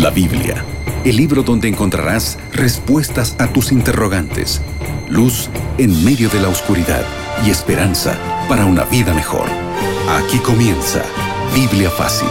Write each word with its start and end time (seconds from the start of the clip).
La 0.00 0.08
Biblia, 0.08 0.64
el 1.04 1.14
libro 1.18 1.42
donde 1.42 1.68
encontrarás 1.68 2.38
respuestas 2.54 3.36
a 3.38 3.52
tus 3.52 3.70
interrogantes, 3.70 4.62
luz 5.10 5.50
en 5.76 6.02
medio 6.02 6.30
de 6.30 6.40
la 6.40 6.48
oscuridad 6.48 7.04
y 7.44 7.50
esperanza 7.50 8.18
para 8.48 8.64
una 8.64 8.84
vida 8.84 9.12
mejor. 9.12 9.46
Aquí 10.08 10.38
comienza 10.38 11.04
Biblia 11.54 11.90
Fácil. 11.90 12.30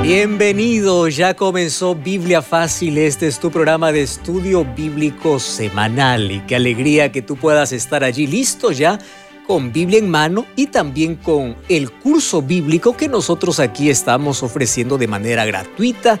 Bienvenido, 0.00 1.08
ya 1.08 1.34
comenzó 1.34 1.96
Biblia 1.96 2.40
Fácil, 2.40 2.98
este 2.98 3.26
es 3.26 3.40
tu 3.40 3.50
programa 3.50 3.90
de 3.90 4.02
estudio 4.02 4.64
bíblico 4.64 5.40
semanal 5.40 6.30
y 6.30 6.38
qué 6.46 6.54
alegría 6.54 7.10
que 7.10 7.20
tú 7.20 7.34
puedas 7.34 7.72
estar 7.72 8.04
allí 8.04 8.28
listo 8.28 8.70
ya 8.70 9.00
con 9.48 9.72
Biblia 9.72 9.98
en 9.98 10.10
mano 10.10 10.44
y 10.56 10.66
también 10.66 11.16
con 11.16 11.56
el 11.70 11.90
curso 11.90 12.42
bíblico 12.42 12.94
que 12.94 13.08
nosotros 13.08 13.60
aquí 13.60 13.88
estamos 13.88 14.42
ofreciendo 14.42 14.98
de 14.98 15.08
manera 15.08 15.46
gratuita 15.46 16.20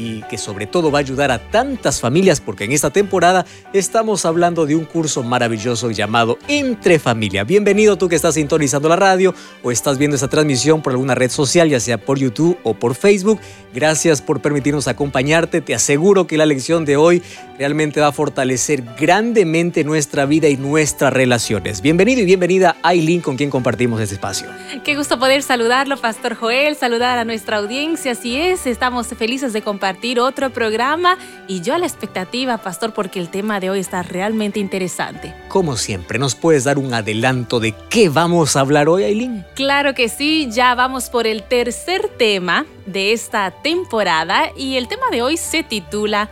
y 0.00 0.22
que 0.22 0.38
sobre 0.38 0.66
todo 0.66 0.90
va 0.90 0.98
a 0.98 1.00
ayudar 1.00 1.30
a 1.30 1.38
tantas 1.38 2.00
familias 2.00 2.40
porque 2.40 2.64
en 2.64 2.72
esta 2.72 2.90
temporada 2.90 3.44
estamos 3.74 4.24
hablando 4.24 4.64
de 4.64 4.74
un 4.74 4.86
curso 4.86 5.22
maravilloso 5.22 5.90
llamado 5.90 6.38
Entre 6.48 6.98
Familia. 6.98 7.44
Bienvenido 7.44 7.98
tú 7.98 8.08
que 8.08 8.16
estás 8.16 8.34
sintonizando 8.34 8.88
la 8.88 8.96
radio 8.96 9.34
o 9.62 9.70
estás 9.70 9.98
viendo 9.98 10.14
esta 10.14 10.28
transmisión 10.28 10.80
por 10.80 10.94
alguna 10.94 11.14
red 11.14 11.30
social, 11.30 11.68
ya 11.68 11.80
sea 11.80 11.98
por 11.98 12.18
YouTube 12.18 12.56
o 12.62 12.72
por 12.72 12.94
Facebook. 12.94 13.40
Gracias 13.74 14.22
por 14.22 14.40
permitirnos 14.40 14.88
acompañarte. 14.88 15.60
Te 15.60 15.74
aseguro 15.74 16.26
que 16.26 16.38
la 16.38 16.46
lección 16.46 16.86
de 16.86 16.96
hoy 16.96 17.22
realmente 17.58 18.00
va 18.00 18.08
a 18.08 18.12
fortalecer 18.12 18.82
grandemente 18.98 19.84
nuestra 19.84 20.24
vida 20.24 20.48
y 20.48 20.56
nuestras 20.56 21.12
relaciones. 21.12 21.82
Bienvenido 21.82 22.22
y 22.22 22.24
bienvenida 22.24 22.76
Aileen 22.82 23.20
con 23.20 23.36
quien 23.36 23.50
compartimos 23.50 24.00
este 24.00 24.14
espacio. 24.14 24.48
Qué 24.82 24.96
gusto 24.96 25.18
poder 25.18 25.42
saludarlo, 25.42 25.98
Pastor 25.98 26.34
Joel, 26.36 26.74
saludar 26.76 27.18
a 27.18 27.24
nuestra 27.26 27.58
audiencia. 27.58 28.12
Así 28.12 28.36
es, 28.36 28.66
estamos 28.66 29.08
felices 29.08 29.52
de 29.52 29.60
compartir 29.60 29.89
otro 30.18 30.50
programa 30.50 31.16
y 31.48 31.60
yo 31.60 31.74
a 31.74 31.78
la 31.78 31.86
expectativa, 31.86 32.58
Pastor, 32.58 32.92
porque 32.92 33.18
el 33.18 33.28
tema 33.28 33.60
de 33.60 33.70
hoy 33.70 33.80
está 33.80 34.02
realmente 34.02 34.60
interesante. 34.60 35.34
Como 35.48 35.76
siempre, 35.76 36.18
¿nos 36.18 36.34
puedes 36.34 36.64
dar 36.64 36.78
un 36.78 36.94
adelanto 36.94 37.60
de 37.60 37.74
qué 37.88 38.08
vamos 38.08 38.56
a 38.56 38.60
hablar 38.60 38.88
hoy, 38.88 39.04
Aileen? 39.04 39.44
Claro 39.54 39.94
que 39.94 40.08
sí, 40.08 40.48
ya 40.50 40.74
vamos 40.74 41.10
por 41.10 41.26
el 41.26 41.42
tercer 41.42 42.08
tema 42.16 42.66
de 42.86 43.12
esta 43.12 43.50
temporada 43.50 44.50
y 44.56 44.76
el 44.76 44.88
tema 44.88 45.10
de 45.10 45.22
hoy 45.22 45.36
se 45.36 45.62
titula 45.62 46.30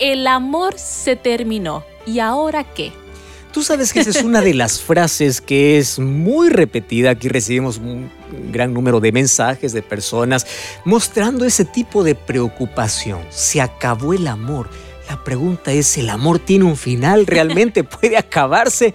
El 0.00 0.26
amor 0.26 0.78
se 0.78 1.16
terminó. 1.16 1.84
¿Y 2.06 2.18
ahora 2.18 2.64
qué? 2.64 2.92
Tú 3.54 3.62
sabes 3.62 3.92
que 3.92 4.00
esa 4.00 4.10
es 4.10 4.24
una 4.24 4.40
de 4.40 4.52
las 4.54 4.80
frases 4.80 5.40
que 5.40 5.78
es 5.78 6.00
muy 6.00 6.48
repetida. 6.48 7.10
Aquí 7.10 7.28
recibimos 7.28 7.78
un 7.78 8.10
gran 8.50 8.74
número 8.74 8.98
de 8.98 9.12
mensajes 9.12 9.72
de 9.72 9.80
personas 9.80 10.44
mostrando 10.84 11.44
ese 11.44 11.64
tipo 11.64 12.02
de 12.02 12.16
preocupación. 12.16 13.20
Se 13.30 13.60
acabó 13.60 14.12
el 14.12 14.26
amor. 14.26 14.68
La 15.08 15.22
pregunta 15.22 15.70
es, 15.70 15.96
¿el 15.98 16.10
amor 16.10 16.40
tiene 16.40 16.64
un 16.64 16.76
final? 16.76 17.26
¿Realmente 17.26 17.84
puede 17.84 18.16
acabarse? 18.16 18.92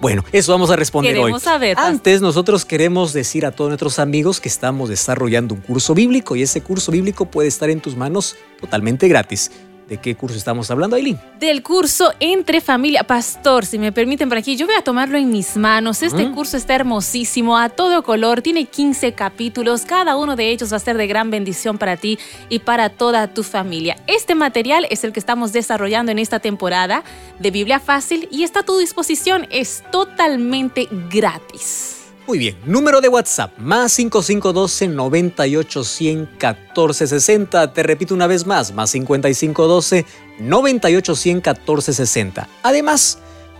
Bueno, 0.00 0.24
eso 0.32 0.50
vamos 0.50 0.72
a 0.72 0.74
responder 0.74 1.16
hoy. 1.18 1.38
Saber, 1.38 1.78
Antes 1.78 2.20
nosotros 2.20 2.64
queremos 2.64 3.12
decir 3.12 3.46
a 3.46 3.52
todos 3.52 3.70
nuestros 3.70 4.00
amigos 4.00 4.40
que 4.40 4.48
estamos 4.48 4.88
desarrollando 4.88 5.54
un 5.54 5.60
curso 5.60 5.94
bíblico 5.94 6.34
y 6.34 6.42
ese 6.42 6.60
curso 6.60 6.90
bíblico 6.90 7.26
puede 7.26 7.46
estar 7.46 7.70
en 7.70 7.80
tus 7.80 7.94
manos 7.94 8.34
totalmente 8.60 9.06
gratis. 9.06 9.52
¿De 9.88 9.98
qué 9.98 10.14
curso 10.14 10.36
estamos 10.36 10.70
hablando, 10.70 10.96
Aileen? 10.96 11.18
Del 11.38 11.62
curso 11.62 12.12
Entre 12.20 12.60
Familia 12.60 13.04
Pastor, 13.04 13.66
si 13.66 13.78
me 13.78 13.92
permiten 13.92 14.28
por 14.28 14.38
aquí. 14.38 14.56
Yo 14.56 14.66
voy 14.66 14.76
a 14.76 14.82
tomarlo 14.82 15.18
en 15.18 15.30
mis 15.30 15.56
manos. 15.56 16.02
Este 16.02 16.30
curso 16.30 16.56
está 16.56 16.74
hermosísimo, 16.74 17.58
a 17.58 17.68
todo 17.68 18.02
color, 18.02 18.42
tiene 18.42 18.64
15 18.64 19.12
capítulos. 19.12 19.82
Cada 19.82 20.16
uno 20.16 20.36
de 20.36 20.50
ellos 20.50 20.72
va 20.72 20.76
a 20.76 20.80
ser 20.80 20.96
de 20.96 21.06
gran 21.06 21.30
bendición 21.30 21.78
para 21.78 21.96
ti 21.96 22.18
y 22.48 22.60
para 22.60 22.90
toda 22.90 23.34
tu 23.34 23.42
familia. 23.42 23.96
Este 24.06 24.34
material 24.34 24.86
es 24.90 25.04
el 25.04 25.12
que 25.12 25.20
estamos 25.20 25.52
desarrollando 25.52 26.12
en 26.12 26.18
esta 26.18 26.40
temporada 26.40 27.02
de 27.38 27.50
Biblia 27.50 27.80
Fácil 27.80 28.28
y 28.30 28.44
está 28.44 28.60
a 28.60 28.64
tu 28.64 28.78
disposición. 28.78 29.46
Es 29.50 29.82
totalmente 29.90 30.88
gratis. 31.10 32.01
Muy 32.26 32.38
bien, 32.38 32.56
número 32.64 33.00
de 33.00 33.08
WhatsApp, 33.08 33.56
más 33.58 33.92
5512 33.94 34.88
98 34.88 35.84
100 35.84 36.26
14 36.38 37.06
60. 37.08 37.72
Te 37.72 37.82
repito 37.82 38.14
una 38.14 38.28
vez 38.28 38.46
más, 38.46 38.72
más 38.72 38.90
5512 38.90 40.06
98 40.38 41.16
100 41.16 41.40
14 41.40 41.92
60. 41.92 42.48
Además, 42.62 43.18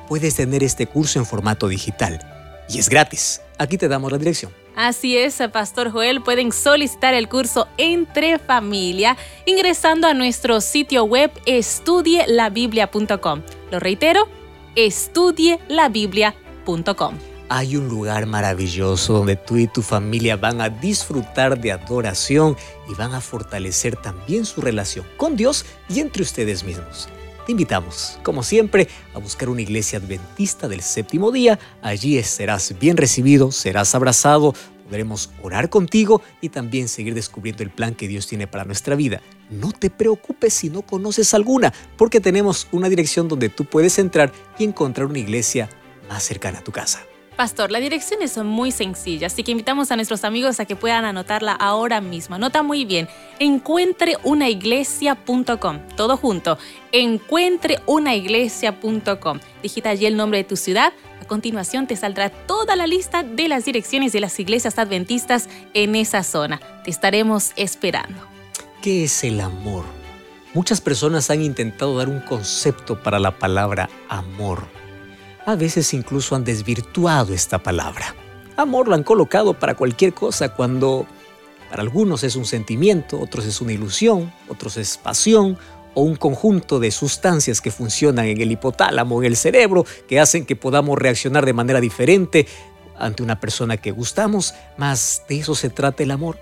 puedes 0.09 0.37
tener 0.37 0.63
este 0.63 0.87
curso 0.87 1.19
en 1.19 1.27
formato 1.27 1.67
digital 1.67 2.21
y 2.69 2.79
es 2.79 2.89
gratis. 2.89 3.41
Aquí 3.59 3.79
te 3.79 3.89
damos 3.89 4.13
la 4.13 4.19
dirección. 4.19 4.53
Así 4.77 5.19
es, 5.19 5.39
Pastor 5.53 5.91
Joel, 5.91 6.23
pueden 6.23 6.53
solicitar 6.53 7.15
el 7.15 7.29
curso 7.29 7.67
Entre 7.77 8.39
Familia 8.39 9.17
ingresando 9.45 10.07
a 10.07 10.15
nuestro 10.15 10.61
sitio 10.61 11.03
web 11.05 11.33
estudielabiblia.com. 11.47 13.43
Lo 13.71 13.81
reitero, 13.81 14.29
estudielabiblia.com 14.77 17.32
hay 17.55 17.77
un 17.77 17.87
lugar 17.87 18.25
maravilloso 18.25 19.13
donde 19.13 19.37
tú 19.37 19.59
y 19.59 19.67
tu 19.67 19.83
familia 19.83 20.37
van 20.37 20.63
a 20.63 20.71
disfrutar 20.71 21.61
de 21.61 21.73
adoración 21.73 22.57
y 22.89 22.95
van 22.95 23.13
a 23.13 23.21
fortalecer 23.21 23.95
también 23.95 24.47
su 24.47 24.63
relación 24.63 25.05
con 25.19 25.37
Dios 25.37 25.67
y 25.91 26.01
entre 26.01 26.23
ustedes 26.23 26.65
mismos. 26.65 27.11
Te 27.45 27.53
invitamos, 27.53 28.19
como 28.23 28.43
siempre, 28.43 28.89
a 29.13 29.19
buscar 29.19 29.51
una 29.51 29.61
iglesia 29.61 29.99
adventista 29.99 30.67
del 30.67 30.81
séptimo 30.81 31.31
día. 31.31 31.59
Allí 31.83 32.23
serás 32.23 32.75
bien 32.81 32.97
recibido, 32.97 33.53
serás 33.53 33.95
abrazado, 33.95 34.55
podremos 34.89 35.29
orar 35.43 35.69
contigo 35.69 36.23
y 36.41 36.49
también 36.49 36.89
seguir 36.89 37.13
descubriendo 37.13 37.63
el 37.63 37.71
plan 37.71 37.95
que 37.95 38.09
Dios 38.09 38.27
tiene 38.27 38.47
para 38.47 38.65
nuestra 38.65 38.95
vida. 38.95 39.21
No 39.51 39.73
te 39.73 39.91
preocupes 39.91 40.55
si 40.55 40.71
no 40.71 40.81
conoces 40.81 41.35
alguna, 41.35 41.71
porque 41.99 42.19
tenemos 42.19 42.67
una 42.73 42.89
dirección 42.89 43.29
donde 43.29 43.51
tú 43.51 43.67
puedes 43.67 43.99
entrar 43.99 44.33
y 44.59 44.65
encontrar 44.65 45.07
una 45.07 45.19
iglesia 45.19 45.69
más 46.09 46.23
cercana 46.23 46.61
a 46.61 46.65
tu 46.65 46.73
casa. 46.73 47.03
Pastor, 47.37 47.71
la 47.71 47.79
dirección 47.81 48.21
es 48.21 48.37
muy 48.37 48.73
sencilla, 48.73 49.29
así 49.29 49.43
que 49.43 49.53
invitamos 49.53 49.91
a 49.91 49.97
nuestros 49.97 50.23
amigos 50.25 50.61
a 50.61 50.67
que 50.67 50.77
puedan 50.77 51.07
anotarla 51.07 51.53
ahora 51.53 52.03
mismo. 52.03 52.37
Anota 52.37 52.63
muy 52.63 52.85
bien, 52.85 53.09
encuentreunaiglesia.com, 53.39 55.79
todo 55.97 56.19
junto, 56.19 56.59
encuentreunaiglesia.com. 56.93 59.41
Digita 59.63 59.89
allí 59.91 60.07
el 60.07 60.17
nombre 60.17 60.39
de 60.39 60.45
tu 60.45 60.57
ciudad. 60.57 60.93
A 61.23 61.25
continuación 61.25 61.87
te 61.87 61.97
saldrá 61.97 62.29
toda 62.29 62.77
la 62.77 62.87
lista 62.87 63.23
de 63.23 63.49
las 63.49 63.65
direcciones 63.65 64.13
de 64.13 64.21
las 64.21 64.39
iglesias 64.39 64.79
adventistas 64.79 65.49
en 65.73 65.97
esa 65.97 66.23
zona. 66.25 66.61
Te 66.85 66.91
estaremos 66.91 67.53
esperando. 67.57 68.21
¿Qué 68.83 69.05
es 69.05 69.25
el 69.25 69.41
amor? 69.41 69.87
Muchas 70.53 70.83
personas 70.83 71.31
han 71.31 71.41
intentado 71.41 71.97
dar 71.97 72.11
un 72.11 72.21
concepto 72.21 73.03
para 73.03 73.19
la 73.19 73.39
palabra 73.39 73.89
amor 74.11 74.82
a 75.47 75.57
veces 75.57 75.93
incluso 75.95 76.35
han 76.37 76.45
desvirtuado 76.45 77.35
esta 77.35 77.63
palabra. 77.63 78.15
Amor 78.57 78.89
lo 78.89 78.95
han 78.95 79.03
colocado 79.03 79.55
para 79.55 79.75
cualquier 79.75 80.13
cosa 80.13 80.51
cuando 80.51 81.07
para 81.71 81.83
algunos 81.83 82.23
es 82.23 82.37
un 82.37 82.45
sentimiento, 82.45 83.19
otros 83.19 83.47
es 83.47 83.61
una 83.61 83.73
ilusión, 83.73 84.33
otros 84.49 84.77
es 84.77 84.99
pasión 84.99 85.57
o 85.95 86.03
un 86.03 86.17
conjunto 86.17 86.79
de 86.79 86.91
sustancias 86.91 87.61
que 87.61 87.71
funcionan 87.71 88.27
en 88.27 88.41
el 88.41 88.53
hipotálamo, 88.53 89.23
en 89.23 89.27
el 89.27 89.37
cerebro, 89.37 89.87
que 90.07 90.21
hacen 90.21 90.45
que 90.45 90.57
podamos 90.57 90.99
reaccionar 90.99 91.47
de 91.47 91.53
manera 91.55 91.81
diferente 91.81 92.47
ante 92.99 93.23
una 93.23 93.41
persona 93.41 93.79
que 93.79 93.91
gustamos, 93.91 94.55
más 94.77 95.23
de 95.29 95.39
eso 95.39 95.55
se 95.55 95.71
trata 95.71 96.03
el 96.03 96.11
amor. 96.11 96.39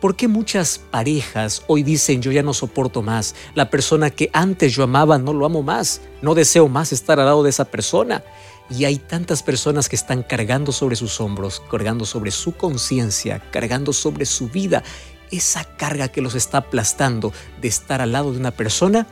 ¿Por 0.00 0.16
qué 0.16 0.28
muchas 0.28 0.78
parejas 0.78 1.62
hoy 1.66 1.82
dicen 1.82 2.22
yo 2.22 2.32
ya 2.32 2.42
no 2.42 2.54
soporto 2.54 3.02
más? 3.02 3.34
La 3.54 3.68
persona 3.68 4.08
que 4.08 4.30
antes 4.32 4.72
yo 4.72 4.84
amaba 4.84 5.18
no 5.18 5.34
lo 5.34 5.44
amo 5.44 5.62
más, 5.62 6.00
no 6.22 6.34
deseo 6.34 6.68
más 6.68 6.92
estar 6.92 7.20
al 7.20 7.26
lado 7.26 7.42
de 7.42 7.50
esa 7.50 7.66
persona. 7.66 8.24
Y 8.70 8.86
hay 8.86 8.96
tantas 8.96 9.42
personas 9.42 9.90
que 9.90 9.96
están 9.96 10.22
cargando 10.22 10.72
sobre 10.72 10.96
sus 10.96 11.20
hombros, 11.20 11.60
cargando 11.70 12.06
sobre 12.06 12.30
su 12.30 12.56
conciencia, 12.56 13.42
cargando 13.50 13.92
sobre 13.92 14.24
su 14.24 14.48
vida 14.48 14.82
esa 15.30 15.64
carga 15.64 16.08
que 16.08 16.22
los 16.22 16.34
está 16.34 16.58
aplastando 16.58 17.32
de 17.60 17.68
estar 17.68 18.00
al 18.00 18.12
lado 18.12 18.32
de 18.32 18.38
una 18.38 18.52
persona 18.52 19.06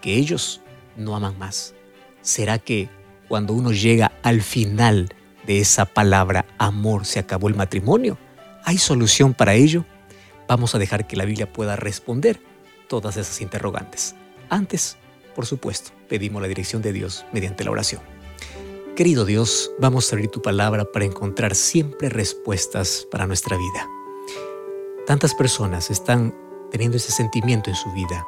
que 0.00 0.14
ellos 0.14 0.62
no 0.96 1.14
aman 1.14 1.38
más. 1.38 1.74
¿Será 2.22 2.58
que 2.58 2.88
cuando 3.28 3.52
uno 3.52 3.72
llega 3.72 4.12
al 4.22 4.40
final 4.40 5.14
de 5.46 5.58
esa 5.58 5.84
palabra 5.84 6.46
amor 6.56 7.04
se 7.04 7.18
acabó 7.18 7.48
el 7.48 7.56
matrimonio? 7.56 8.16
¿Hay 8.64 8.78
solución 8.78 9.34
para 9.34 9.52
ello? 9.52 9.84
Vamos 10.50 10.74
a 10.74 10.80
dejar 10.80 11.06
que 11.06 11.14
la 11.14 11.24
Biblia 11.24 11.52
pueda 11.52 11.76
responder 11.76 12.42
todas 12.88 13.16
esas 13.16 13.40
interrogantes. 13.40 14.16
Antes, 14.48 14.96
por 15.36 15.46
supuesto, 15.46 15.92
pedimos 16.08 16.42
la 16.42 16.48
dirección 16.48 16.82
de 16.82 16.92
Dios 16.92 17.24
mediante 17.32 17.62
la 17.62 17.70
oración. 17.70 18.02
Querido 18.96 19.24
Dios, 19.24 19.70
vamos 19.78 20.10
a 20.12 20.16
abrir 20.16 20.28
tu 20.28 20.42
palabra 20.42 20.90
para 20.90 21.04
encontrar 21.04 21.54
siempre 21.54 22.08
respuestas 22.08 23.06
para 23.12 23.28
nuestra 23.28 23.56
vida. 23.56 23.88
Tantas 25.06 25.34
personas 25.34 25.88
están 25.88 26.34
teniendo 26.72 26.96
ese 26.96 27.12
sentimiento 27.12 27.70
en 27.70 27.76
su 27.76 27.92
vida. 27.92 28.26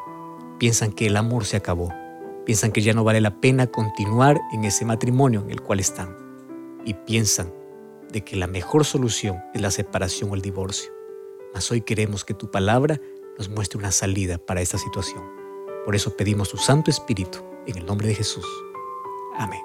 Piensan 0.61 0.93
que 0.93 1.09
el 1.09 1.17
amor 1.17 1.45
se 1.45 1.57
acabó. 1.57 1.93
Piensan 2.47 2.71
que 2.71 2.83
ya 2.83 2.95
no 2.95 3.03
vale 3.03 3.21
la 3.21 3.41
pena 3.41 3.67
continuar 3.67 4.41
en 4.53 4.65
ese 4.65 4.85
matrimonio 4.85 5.41
en 5.41 5.51
el 5.51 5.61
cual 5.61 5.81
están. 5.81 6.17
Y 6.85 6.95
piensan 6.95 7.53
de 8.13 8.23
que 8.23 8.37
la 8.37 8.47
mejor 8.47 8.85
solución 8.85 9.43
es 9.55 9.61
la 9.61 9.73
separación 9.73 10.31
o 10.31 10.35
el 10.37 10.41
divorcio. 10.41 11.01
Mas 11.54 11.70
hoy 11.70 11.81
queremos 11.82 12.25
que 12.25 12.34
tu 12.34 12.50
palabra 12.50 13.00
nos 13.38 13.49
muestre 13.49 13.78
una 13.78 13.93
salida 13.93 14.38
para 14.38 14.60
esta 14.60 14.78
situación. 14.78 15.22
Por 15.84 15.96
eso 15.96 16.16
pedimos 16.16 16.50
tu 16.50 16.56
Santo 16.56 16.90
Espíritu, 16.90 17.38
en 17.66 17.78
el 17.78 17.87
nombre 17.87 18.08
de 18.08 18.14
Jesús. 18.14 18.46
Amén. 19.37 19.60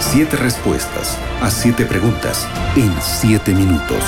Siete 0.00 0.36
respuestas 0.36 1.18
a 1.42 1.50
siete 1.50 1.84
preguntas 1.84 2.46
en 2.76 2.92
siete 3.00 3.52
minutos. 3.52 4.04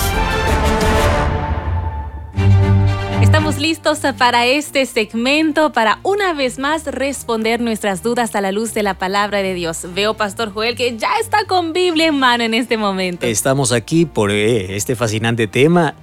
Listos 3.61 4.01
para 4.19 4.47
este 4.47 4.87
segmento, 4.87 5.73
para 5.73 6.01
una 6.03 6.33
vez 6.33 6.59
más 6.59 6.87
responder 6.87 7.61
nuestras 7.61 8.03
dudas 8.03 8.35
a 8.35 8.41
la 8.41 8.53
luz 8.53 8.75
de 8.75 8.83
la 8.83 8.95
palabra 8.95 9.43
de 9.43 9.55
Dios. 9.55 9.87
Veo, 9.95 10.15
Pastor 10.15 10.53
Joel, 10.53 10.75
que 10.77 10.97
ya 10.97 11.11
está 11.21 11.45
con 11.45 11.73
Biblia 11.73 12.07
en 12.07 12.19
mano 12.19 12.43
en 12.43 12.55
este 12.55 12.77
momento. 12.77 13.27
Estamos 13.27 13.73
aquí 13.73 14.07
por 14.07 14.31
eh, 14.31 14.77
este 14.77 14.97
fascinante 14.97 15.47
tema 15.47 15.95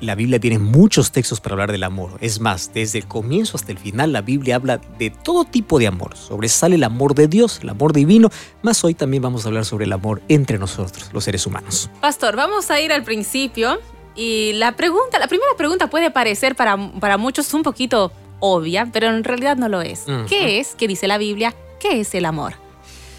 la 0.00 0.14
Biblia 0.14 0.38
tiene 0.38 0.58
muchos 0.58 1.10
textos 1.10 1.40
para 1.40 1.54
hablar 1.54 1.72
del 1.72 1.82
amor. 1.82 2.18
Es 2.20 2.40
más, 2.40 2.72
desde 2.74 2.98
el 2.98 3.06
comienzo 3.06 3.56
hasta 3.56 3.72
el 3.72 3.78
final 3.78 4.12
la 4.12 4.20
Biblia 4.20 4.56
habla 4.56 4.78
de 4.98 5.10
todo 5.10 5.44
tipo 5.44 5.78
de 5.78 5.86
amor. 5.86 6.16
Sobresale 6.16 6.76
el 6.76 6.84
amor 6.84 7.14
de 7.14 7.28
Dios, 7.28 7.60
el 7.62 7.70
amor 7.70 7.92
divino, 7.92 8.30
más 8.62 8.84
hoy 8.84 8.94
también 8.94 9.22
vamos 9.22 9.44
a 9.44 9.48
hablar 9.48 9.64
sobre 9.64 9.86
el 9.86 9.92
amor 9.92 10.20
entre 10.28 10.58
nosotros, 10.58 11.10
los 11.12 11.24
seres 11.24 11.46
humanos. 11.46 11.90
Pastor, 12.00 12.36
vamos 12.36 12.70
a 12.70 12.80
ir 12.80 12.92
al 12.92 13.04
principio 13.04 13.78
y 14.16 14.54
la 14.54 14.76
pregunta, 14.76 15.18
la 15.18 15.28
primera 15.28 15.52
pregunta 15.56 15.88
puede 15.88 16.10
parecer 16.10 16.56
para, 16.56 16.92
para 17.00 17.18
muchos 17.18 17.52
un 17.54 17.62
poquito 17.62 18.12
obvia, 18.40 18.88
pero 18.92 19.08
en 19.08 19.24
realidad 19.24 19.56
no 19.56 19.68
lo 19.68 19.82
es. 19.82 20.04
¿Qué 20.28 20.58
es, 20.58 20.74
qué 20.74 20.88
dice 20.88 21.06
la 21.06 21.18
Biblia, 21.18 21.54
qué 21.80 22.00
es 22.00 22.14
el 22.14 22.24
amor? 22.24 22.54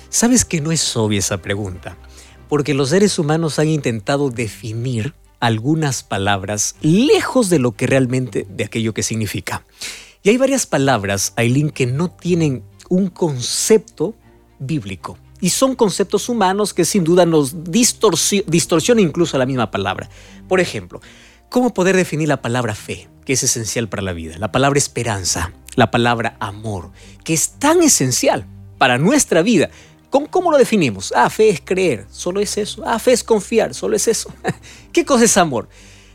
Sabes 0.09 0.45
que 0.45 0.61
no 0.61 0.71
es 0.71 0.95
obvia 0.95 1.19
esa 1.19 1.37
pregunta, 1.37 1.97
porque 2.49 2.73
los 2.73 2.89
seres 2.89 3.19
humanos 3.19 3.59
han 3.59 3.67
intentado 3.67 4.29
definir 4.29 5.13
algunas 5.39 6.03
palabras 6.03 6.75
lejos 6.81 7.49
de 7.49 7.59
lo 7.59 7.73
que 7.73 7.87
realmente 7.87 8.47
de 8.49 8.63
aquello 8.63 8.93
que 8.93 9.03
significa. 9.03 9.63
Y 10.23 10.29
hay 10.29 10.37
varias 10.37 10.65
palabras, 10.65 11.33
Aileen, 11.35 11.69
que 11.69 11.85
no 11.85 12.09
tienen 12.09 12.63
un 12.89 13.09
concepto 13.09 14.15
bíblico. 14.59 15.17
Y 15.39 15.49
son 15.49 15.75
conceptos 15.75 16.29
humanos 16.29 16.73
que 16.73 16.85
sin 16.85 17.03
duda 17.03 17.25
nos 17.25 17.55
distorsionan 17.63 19.03
incluso 19.03 19.37
la 19.37 19.45
misma 19.45 19.71
palabra. 19.71 20.09
Por 20.47 20.59
ejemplo, 20.59 21.01
¿cómo 21.49 21.73
poder 21.73 21.95
definir 21.95 22.27
la 22.27 22.41
palabra 22.41 22.73
fe, 22.73 23.07
que 23.25 23.33
es 23.33 23.43
esencial 23.43 23.87
para 23.87 24.01
la 24.01 24.13
vida? 24.13 24.37
La 24.39 24.51
palabra 24.51 24.79
esperanza, 24.79 25.53
la 25.75 25.91
palabra 25.91 26.37
amor, 26.39 26.91
que 27.23 27.33
es 27.33 27.51
tan 27.59 27.83
esencial 27.83 28.47
para 28.77 28.97
nuestra 28.97 29.41
vida, 29.41 29.69
¿Cómo, 30.09 30.51
lo 30.51 30.57
definimos? 30.57 31.13
Ah, 31.15 31.29
fe 31.29 31.49
es 31.49 31.61
creer, 31.61 32.05
solo 32.09 32.39
es 32.39 32.57
eso. 32.57 32.81
Ah, 32.85 32.97
fe 32.97 33.11
es 33.11 33.23
confiar, 33.23 33.73
solo 33.73 33.95
es 33.95 34.07
eso. 34.07 34.33
¿Qué 34.93 35.05
cosa 35.05 35.25
es 35.25 35.37
amor? 35.37 35.67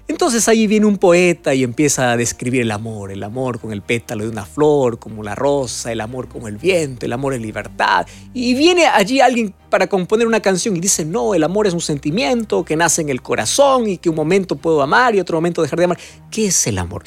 Entonces 0.09 0.49
ahí 0.49 0.67
viene 0.67 0.87
un 0.87 0.99
poeta 0.99 1.55
y 1.55 1.63
empieza 1.63 2.13
a 2.13 2.17
describir 2.17 2.63
el 2.63 2.71
amor, 2.71 3.13
el 3.13 3.23
amor 3.23 3.61
con 3.61 3.73
el 3.73 3.83
pétalo 3.83 4.25
de 4.25 4.31
una 4.31 4.45
flor, 4.45 4.99
como 4.99 5.23
la 5.23 5.35
rosa, 5.35 5.93
el 5.93 6.01
amor 6.01 6.29
como 6.29 6.49
el 6.49 6.57
viento, 6.57 7.07
el 7.07 7.13
amor 7.13 7.35
en 7.35 7.43
libertad. 7.43 8.07
Y 8.35 8.55
viene 8.55 8.87
allí 8.87 9.21
alguien 9.21 9.55
para 9.71 9.87
componer 9.87 10.27
una 10.27 10.41
canción 10.41 10.77
y 10.77 10.81
dice, 10.81 11.05
no, 11.05 11.35
el 11.35 11.45
amor 11.45 11.67
es 11.67 11.75
un 11.75 11.81
sentimiento 11.81 12.65
que 12.65 12.77
nace 12.77 13.03
en 13.03 13.09
el 13.09 13.23
corazón 13.23 13.89
y 13.89 13.99
que 13.99 14.11
un 14.11 14.17
momento 14.17 14.57
puedo 14.57 14.83
amar 14.83 15.15
y 15.15 15.21
otro 15.21 15.39
momento 15.39 15.63
dejar 15.63 15.79
de 15.79 15.85
amar. 15.85 15.99
¿Qué 16.31 16.47
es 16.47 16.67
el 16.67 16.79
amor? 16.79 17.05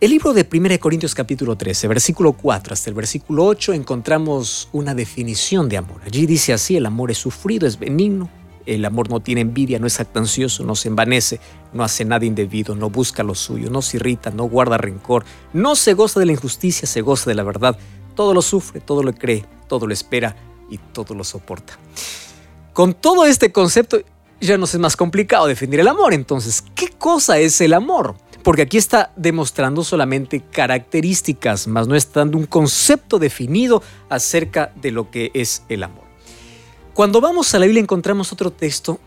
El 0.00 0.10
libro 0.10 0.32
de 0.32 0.46
1 0.48 0.78
Corintios 0.78 1.12
capítulo 1.12 1.56
13, 1.56 1.88
versículo 1.88 2.32
4 2.32 2.72
hasta 2.72 2.88
el 2.88 2.94
versículo 2.94 3.46
8 3.46 3.72
encontramos 3.72 4.68
una 4.72 4.94
definición 4.94 5.68
de 5.68 5.76
amor. 5.76 6.00
Allí 6.06 6.24
dice 6.24 6.52
así, 6.52 6.76
el 6.76 6.86
amor 6.86 7.10
es 7.10 7.18
sufrido, 7.18 7.66
es 7.66 7.80
benigno, 7.80 8.30
el 8.74 8.84
amor 8.84 9.10
no 9.10 9.20
tiene 9.20 9.40
envidia, 9.40 9.78
no 9.78 9.86
es 9.86 10.00
actancioso, 10.00 10.64
no 10.64 10.74
se 10.74 10.88
envanece, 10.88 11.40
no 11.72 11.82
hace 11.82 12.04
nada 12.04 12.24
indebido, 12.24 12.74
no 12.74 12.90
busca 12.90 13.22
lo 13.22 13.34
suyo, 13.34 13.70
no 13.70 13.82
se 13.82 13.96
irrita, 13.96 14.30
no 14.30 14.44
guarda 14.44 14.78
rencor, 14.78 15.24
no 15.52 15.74
se 15.74 15.94
goza 15.94 16.20
de 16.20 16.26
la 16.26 16.32
injusticia, 16.32 16.86
se 16.86 17.00
goza 17.00 17.30
de 17.30 17.34
la 17.34 17.42
verdad, 17.42 17.78
todo 18.14 18.34
lo 18.34 18.42
sufre, 18.42 18.80
todo 18.80 19.02
lo 19.02 19.12
cree, 19.12 19.44
todo 19.68 19.86
lo 19.86 19.92
espera 19.92 20.36
y 20.70 20.78
todo 20.78 21.14
lo 21.14 21.24
soporta. 21.24 21.78
Con 22.72 22.94
todo 22.94 23.24
este 23.24 23.50
concepto 23.52 23.98
ya 24.40 24.56
nos 24.56 24.74
es 24.74 24.80
más 24.80 24.96
complicado 24.96 25.46
definir 25.46 25.80
el 25.80 25.88
amor, 25.88 26.14
entonces, 26.14 26.64
¿qué 26.74 26.88
cosa 26.90 27.38
es 27.38 27.60
el 27.60 27.74
amor? 27.74 28.14
porque 28.48 28.62
aquí 28.62 28.78
está 28.78 29.12
demostrando 29.14 29.84
solamente 29.84 30.40
características, 30.40 31.66
más 31.66 31.86
no 31.86 31.94
está 31.94 32.20
dando 32.20 32.38
un 32.38 32.46
concepto 32.46 33.18
definido 33.18 33.82
acerca 34.08 34.72
de 34.76 34.90
lo 34.90 35.10
que 35.10 35.30
es 35.34 35.64
el 35.68 35.82
amor. 35.82 36.07
Cuando 36.98 37.20
vamos 37.20 37.54
a 37.54 37.60
la 37.60 37.66
Biblia 37.66 37.80
encontramos 37.80 38.32
otro 38.32 38.50
texto 38.50 38.98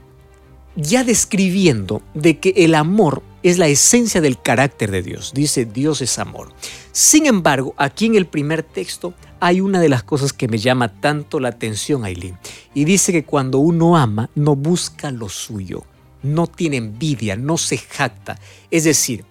ya 0.77 1.03
describiendo 1.03 2.01
de 2.13 2.39
que 2.39 2.53
el 2.55 2.73
amor 2.73 3.21
es 3.43 3.57
la 3.57 3.67
esencia 3.67 4.21
del 4.21 4.41
carácter 4.41 4.91
de 4.91 5.01
Dios. 5.01 5.33
Dice 5.33 5.65
Dios 5.65 6.01
es 6.01 6.17
amor. 6.17 6.53
Sin 6.93 7.25
embargo, 7.25 7.75
aquí 7.75 8.05
en 8.05 8.15
el 8.15 8.27
primer 8.27 8.63
texto 8.63 9.13
hay 9.41 9.59
una 9.59 9.81
de 9.81 9.89
las 9.89 10.03
cosas 10.03 10.31
que 10.31 10.47
me 10.47 10.57
llama 10.57 11.01
tanto 11.01 11.41
la 11.41 11.49
atención, 11.49 12.05
Aileen. 12.05 12.37
Y 12.73 12.85
dice 12.85 13.11
que 13.11 13.25
cuando 13.25 13.59
uno 13.59 13.97
ama, 13.97 14.29
no 14.35 14.55
busca 14.55 15.11
lo 15.11 15.27
suyo 15.27 15.83
no 16.23 16.47
tiene 16.47 16.77
envidia, 16.77 17.35
no 17.35 17.57
se 17.57 17.77
jacta. 17.77 18.39
Es 18.69 18.85
decir, 18.85 19.25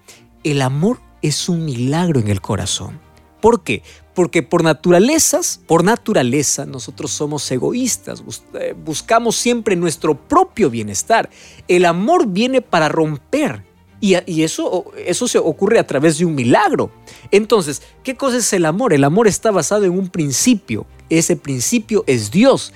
el 0.44 0.60
amor 0.60 1.00
es 1.22 1.48
un 1.48 1.64
milagro 1.64 2.20
en 2.20 2.28
el 2.28 2.42
corazón. 2.42 3.00
¿Por 3.40 3.62
qué? 3.62 3.82
Porque 4.20 4.42
por 4.42 4.62
naturalezas, 4.62 5.62
por 5.66 5.82
naturaleza, 5.82 6.66
nosotros 6.66 7.10
somos 7.10 7.50
egoístas, 7.50 8.22
eh, 8.52 8.74
buscamos 8.76 9.34
siempre 9.34 9.76
nuestro 9.76 10.14
propio 10.14 10.68
bienestar. 10.68 11.30
El 11.68 11.86
amor 11.86 12.26
viene 12.26 12.60
para 12.60 12.90
romper 12.90 13.64
y, 13.98 14.42
eso, 14.42 14.92
eso 15.06 15.26
se 15.26 15.38
ocurre 15.38 15.78
a 15.78 15.86
través 15.86 16.18
de 16.18 16.26
un 16.26 16.34
milagro. 16.34 16.90
Entonces, 17.30 17.80
¿qué 18.04 18.14
cosa 18.14 18.36
es 18.36 18.52
el 18.52 18.66
amor? 18.66 18.92
El 18.92 19.04
amor 19.04 19.26
está 19.26 19.50
basado 19.50 19.86
en 19.86 19.92
un 19.92 20.10
principio. 20.10 20.84
Ese 21.08 21.36
principio 21.36 22.04
es 22.06 22.30
Dios. 22.30 22.74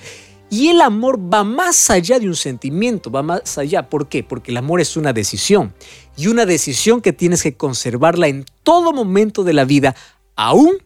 Y 0.49 0.69
el 0.69 0.81
amor 0.81 1.31
va 1.31 1.43
más 1.43 1.91
allá 1.91 2.17
de 2.17 2.27
un 2.27 2.35
sentimiento, 2.35 3.11
va 3.11 3.21
más 3.21 3.59
allá. 3.59 3.87
¿Por 3.87 4.09
qué? 4.09 4.23
Porque 4.23 4.49
el 4.49 4.57
amor 4.57 4.81
es 4.81 4.97
una 4.97 5.13
decisión. 5.13 5.75
Y 6.17 6.25
una 6.25 6.47
decisión 6.47 7.01
que 7.01 7.13
tienes 7.13 7.43
que 7.43 7.55
conservarla 7.55 8.29
en 8.29 8.45
todo 8.63 8.93
momento 8.93 9.43
de 9.43 9.53
la 9.53 9.63
vida, 9.63 9.95
aún 10.35 10.79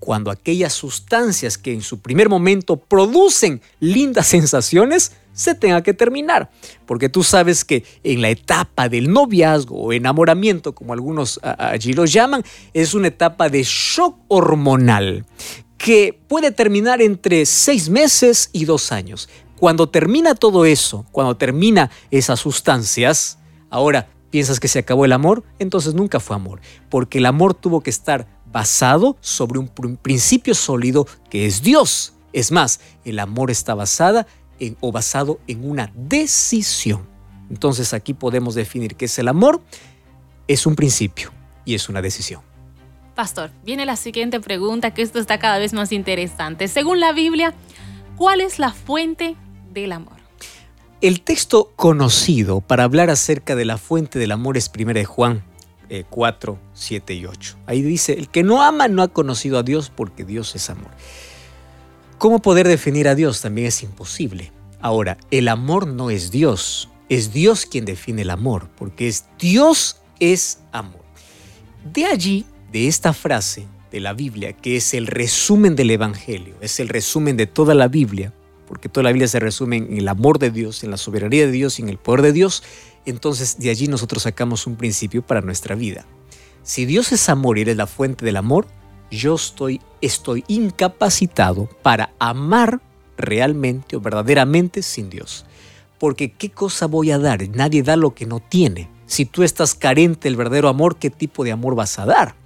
cuando 0.00 0.30
aquellas 0.30 0.72
sustancias 0.72 1.58
que 1.58 1.72
en 1.72 1.82
su 1.82 2.00
primer 2.00 2.28
momento 2.28 2.76
producen 2.76 3.60
lindas 3.78 4.26
sensaciones, 4.26 5.12
se 5.32 5.54
tenga 5.54 5.82
que 5.82 5.94
terminar. 5.94 6.50
Porque 6.86 7.08
tú 7.08 7.22
sabes 7.22 7.64
que 7.64 7.84
en 8.02 8.22
la 8.22 8.30
etapa 8.30 8.88
del 8.88 9.12
noviazgo 9.12 9.76
o 9.76 9.92
enamoramiento, 9.92 10.74
como 10.74 10.94
algunos 10.94 11.38
allí 11.42 11.92
lo 11.92 12.06
llaman, 12.06 12.42
es 12.74 12.94
una 12.94 13.08
etapa 13.08 13.48
de 13.48 13.62
shock 13.62 14.16
hormonal 14.28 15.26
que 15.76 16.18
puede 16.28 16.50
terminar 16.50 17.00
entre 17.00 17.46
seis 17.46 17.88
meses 17.88 18.50
y 18.52 18.64
dos 18.64 18.92
años. 18.92 19.28
Cuando 19.58 19.88
termina 19.88 20.34
todo 20.34 20.64
eso, 20.64 21.06
cuando 21.12 21.36
termina 21.36 21.90
esas 22.10 22.40
sustancias, 22.40 23.38
ahora 23.68 24.08
piensas 24.30 24.60
que 24.60 24.68
se 24.68 24.78
acabó 24.78 25.04
el 25.04 25.12
amor, 25.12 25.42
entonces 25.58 25.94
nunca 25.94 26.20
fue 26.20 26.36
amor, 26.36 26.60
porque 26.88 27.18
el 27.18 27.26
amor 27.26 27.54
tuvo 27.54 27.82
que 27.82 27.90
estar 27.90 28.26
basado 28.52 29.16
sobre 29.20 29.58
un 29.58 29.68
principio 29.96 30.54
sólido 30.54 31.06
que 31.28 31.46
es 31.46 31.62
Dios. 31.62 32.14
Es 32.32 32.52
más, 32.52 32.80
el 33.04 33.18
amor 33.18 33.50
está 33.50 33.74
basada 33.74 34.26
en, 34.58 34.76
o 34.80 34.92
basado 34.92 35.40
en 35.46 35.68
una 35.68 35.92
decisión. 35.94 37.08
Entonces 37.50 37.92
aquí 37.92 38.14
podemos 38.14 38.54
definir 38.54 38.94
que 38.94 39.06
es 39.06 39.18
el 39.18 39.28
amor, 39.28 39.60
es 40.46 40.66
un 40.66 40.76
principio 40.76 41.32
y 41.64 41.74
es 41.74 41.88
una 41.88 42.00
decisión. 42.00 42.42
Pastor, 43.14 43.50
viene 43.64 43.84
la 43.84 43.96
siguiente 43.96 44.40
pregunta, 44.40 44.92
que 44.92 45.02
esto 45.02 45.18
está 45.18 45.38
cada 45.38 45.58
vez 45.58 45.72
más 45.72 45.92
interesante. 45.92 46.68
Según 46.68 47.00
la 47.00 47.12
Biblia, 47.12 47.52
¿cuál 48.16 48.40
es 48.40 48.58
la 48.58 48.72
fuente 48.72 49.36
del 49.72 49.92
amor? 49.92 50.16
El 51.00 51.22
texto 51.22 51.72
conocido 51.76 52.60
para 52.60 52.84
hablar 52.84 53.10
acerca 53.10 53.56
de 53.56 53.64
la 53.64 53.78
fuente 53.78 54.18
del 54.18 54.32
amor 54.32 54.56
es 54.56 54.70
1 54.74 54.92
de 54.92 55.04
Juan 55.04 55.42
4, 56.08 56.52
eh, 56.52 56.68
7 56.74 57.14
y 57.14 57.26
8. 57.26 57.56
Ahí 57.66 57.82
dice, 57.82 58.12
el 58.12 58.28
que 58.28 58.42
no 58.42 58.62
ama 58.62 58.88
no 58.88 59.02
ha 59.02 59.08
conocido 59.08 59.58
a 59.58 59.62
Dios 59.62 59.90
porque 59.94 60.24
Dios 60.24 60.54
es 60.54 60.70
amor. 60.70 60.90
¿Cómo 62.18 62.40
poder 62.40 62.68
definir 62.68 63.08
a 63.08 63.14
Dios? 63.14 63.40
También 63.40 63.66
es 63.66 63.82
imposible. 63.82 64.52
Ahora, 64.80 65.18
el 65.30 65.48
amor 65.48 65.86
no 65.86 66.10
es 66.10 66.30
Dios, 66.30 66.88
es 67.08 67.32
Dios 67.32 67.66
quien 67.66 67.84
define 67.84 68.22
el 68.22 68.30
amor, 68.30 68.68
porque 68.76 69.08
es 69.08 69.24
Dios 69.38 70.00
es 70.20 70.60
amor. 70.72 71.04
De 71.92 72.06
allí 72.06 72.46
de 72.72 72.88
esta 72.88 73.12
frase 73.12 73.66
de 73.90 74.00
la 74.00 74.12
Biblia, 74.12 74.52
que 74.52 74.76
es 74.76 74.94
el 74.94 75.06
resumen 75.06 75.76
del 75.76 75.90
Evangelio, 75.90 76.54
es 76.60 76.78
el 76.78 76.88
resumen 76.88 77.36
de 77.36 77.46
toda 77.46 77.74
la 77.74 77.88
Biblia, 77.88 78.32
porque 78.70 78.88
toda 78.88 79.02
la 79.02 79.10
Biblia 79.10 79.26
se 79.26 79.40
resume 79.40 79.78
en 79.78 79.98
el 79.98 80.06
amor 80.06 80.38
de 80.38 80.52
Dios, 80.52 80.84
en 80.84 80.92
la 80.92 80.96
soberanía 80.96 81.44
de 81.44 81.50
Dios 81.50 81.80
y 81.80 81.82
en 81.82 81.88
el 81.88 81.98
poder 81.98 82.22
de 82.22 82.32
Dios, 82.32 82.62
entonces 83.04 83.58
de 83.58 83.68
allí 83.68 83.88
nosotros 83.88 84.22
sacamos 84.22 84.64
un 84.68 84.76
principio 84.76 85.22
para 85.22 85.40
nuestra 85.40 85.74
vida. 85.74 86.06
Si 86.62 86.86
Dios 86.86 87.10
es 87.10 87.28
amor 87.28 87.58
y 87.58 87.62
eres 87.62 87.76
la 87.76 87.88
fuente 87.88 88.24
del 88.24 88.36
amor, 88.36 88.68
yo 89.10 89.34
estoy, 89.34 89.80
estoy 90.00 90.44
incapacitado 90.46 91.68
para 91.82 92.12
amar 92.20 92.80
realmente 93.18 93.96
o 93.96 94.00
verdaderamente 94.00 94.82
sin 94.82 95.10
Dios. 95.10 95.46
porque 95.98 96.30
¿qué 96.30 96.50
cosa 96.50 96.86
voy 96.86 97.10
a 97.10 97.18
dar? 97.18 97.48
Nadie 97.48 97.82
da 97.82 97.96
lo 97.96 98.14
que 98.14 98.24
no 98.24 98.38
tiene. 98.38 98.88
Si 99.06 99.24
tú 99.24 99.42
estás 99.42 99.74
carente 99.74 100.28
del 100.28 100.36
verdadero 100.36 100.68
amor, 100.68 100.96
¿qué 100.96 101.10
tipo 101.10 101.42
de 101.42 101.50
amor 101.50 101.74
vas 101.74 101.98
a 101.98 102.06
dar? 102.06 102.36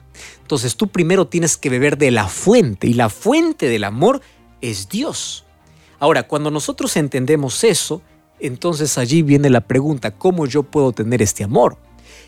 Entonces 0.41 0.75
tú 0.75 0.89
primero 0.89 1.27
tienes 1.27 1.59
que 1.59 1.69
beber 1.69 1.99
de 1.99 2.11
la 2.11 2.29
fuente 2.29 2.87
y 2.87 2.95
la 2.95 3.11
fuente 3.11 3.69
del 3.69 3.85
amor 3.85 4.23
es 4.63 4.89
Dios. 4.89 5.44
Ahora, 6.05 6.25
cuando 6.25 6.51
nosotros 6.51 6.99
entendemos 6.99 7.65
eso, 7.65 8.03
entonces 8.39 8.99
allí 8.99 9.23
viene 9.23 9.49
la 9.49 9.63
pregunta, 9.63 10.11
¿cómo 10.11 10.45
yo 10.45 10.63
puedo 10.63 10.93
tener 10.93 11.23
este 11.23 11.45
amor? 11.45 11.79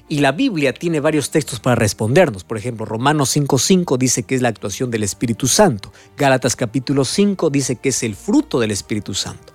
Y 0.08 0.20
la 0.20 0.32
Biblia 0.32 0.72
tiene 0.72 0.98
varios 0.98 1.28
textos 1.28 1.60
para 1.60 1.76
respondernos. 1.76 2.42
Por 2.42 2.56
ejemplo, 2.56 2.86
Romanos 2.86 3.36
5.5 3.36 3.98
dice 3.98 4.22
que 4.22 4.34
es 4.34 4.40
la 4.40 4.48
actuación 4.48 4.90
del 4.90 5.02
Espíritu 5.02 5.46
Santo. 5.46 5.92
Gálatas 6.16 6.56
capítulo 6.56 7.04
5 7.04 7.50
dice 7.50 7.76
que 7.76 7.90
es 7.90 8.02
el 8.02 8.16
fruto 8.16 8.58
del 8.60 8.70
Espíritu 8.70 9.12
Santo. 9.12 9.52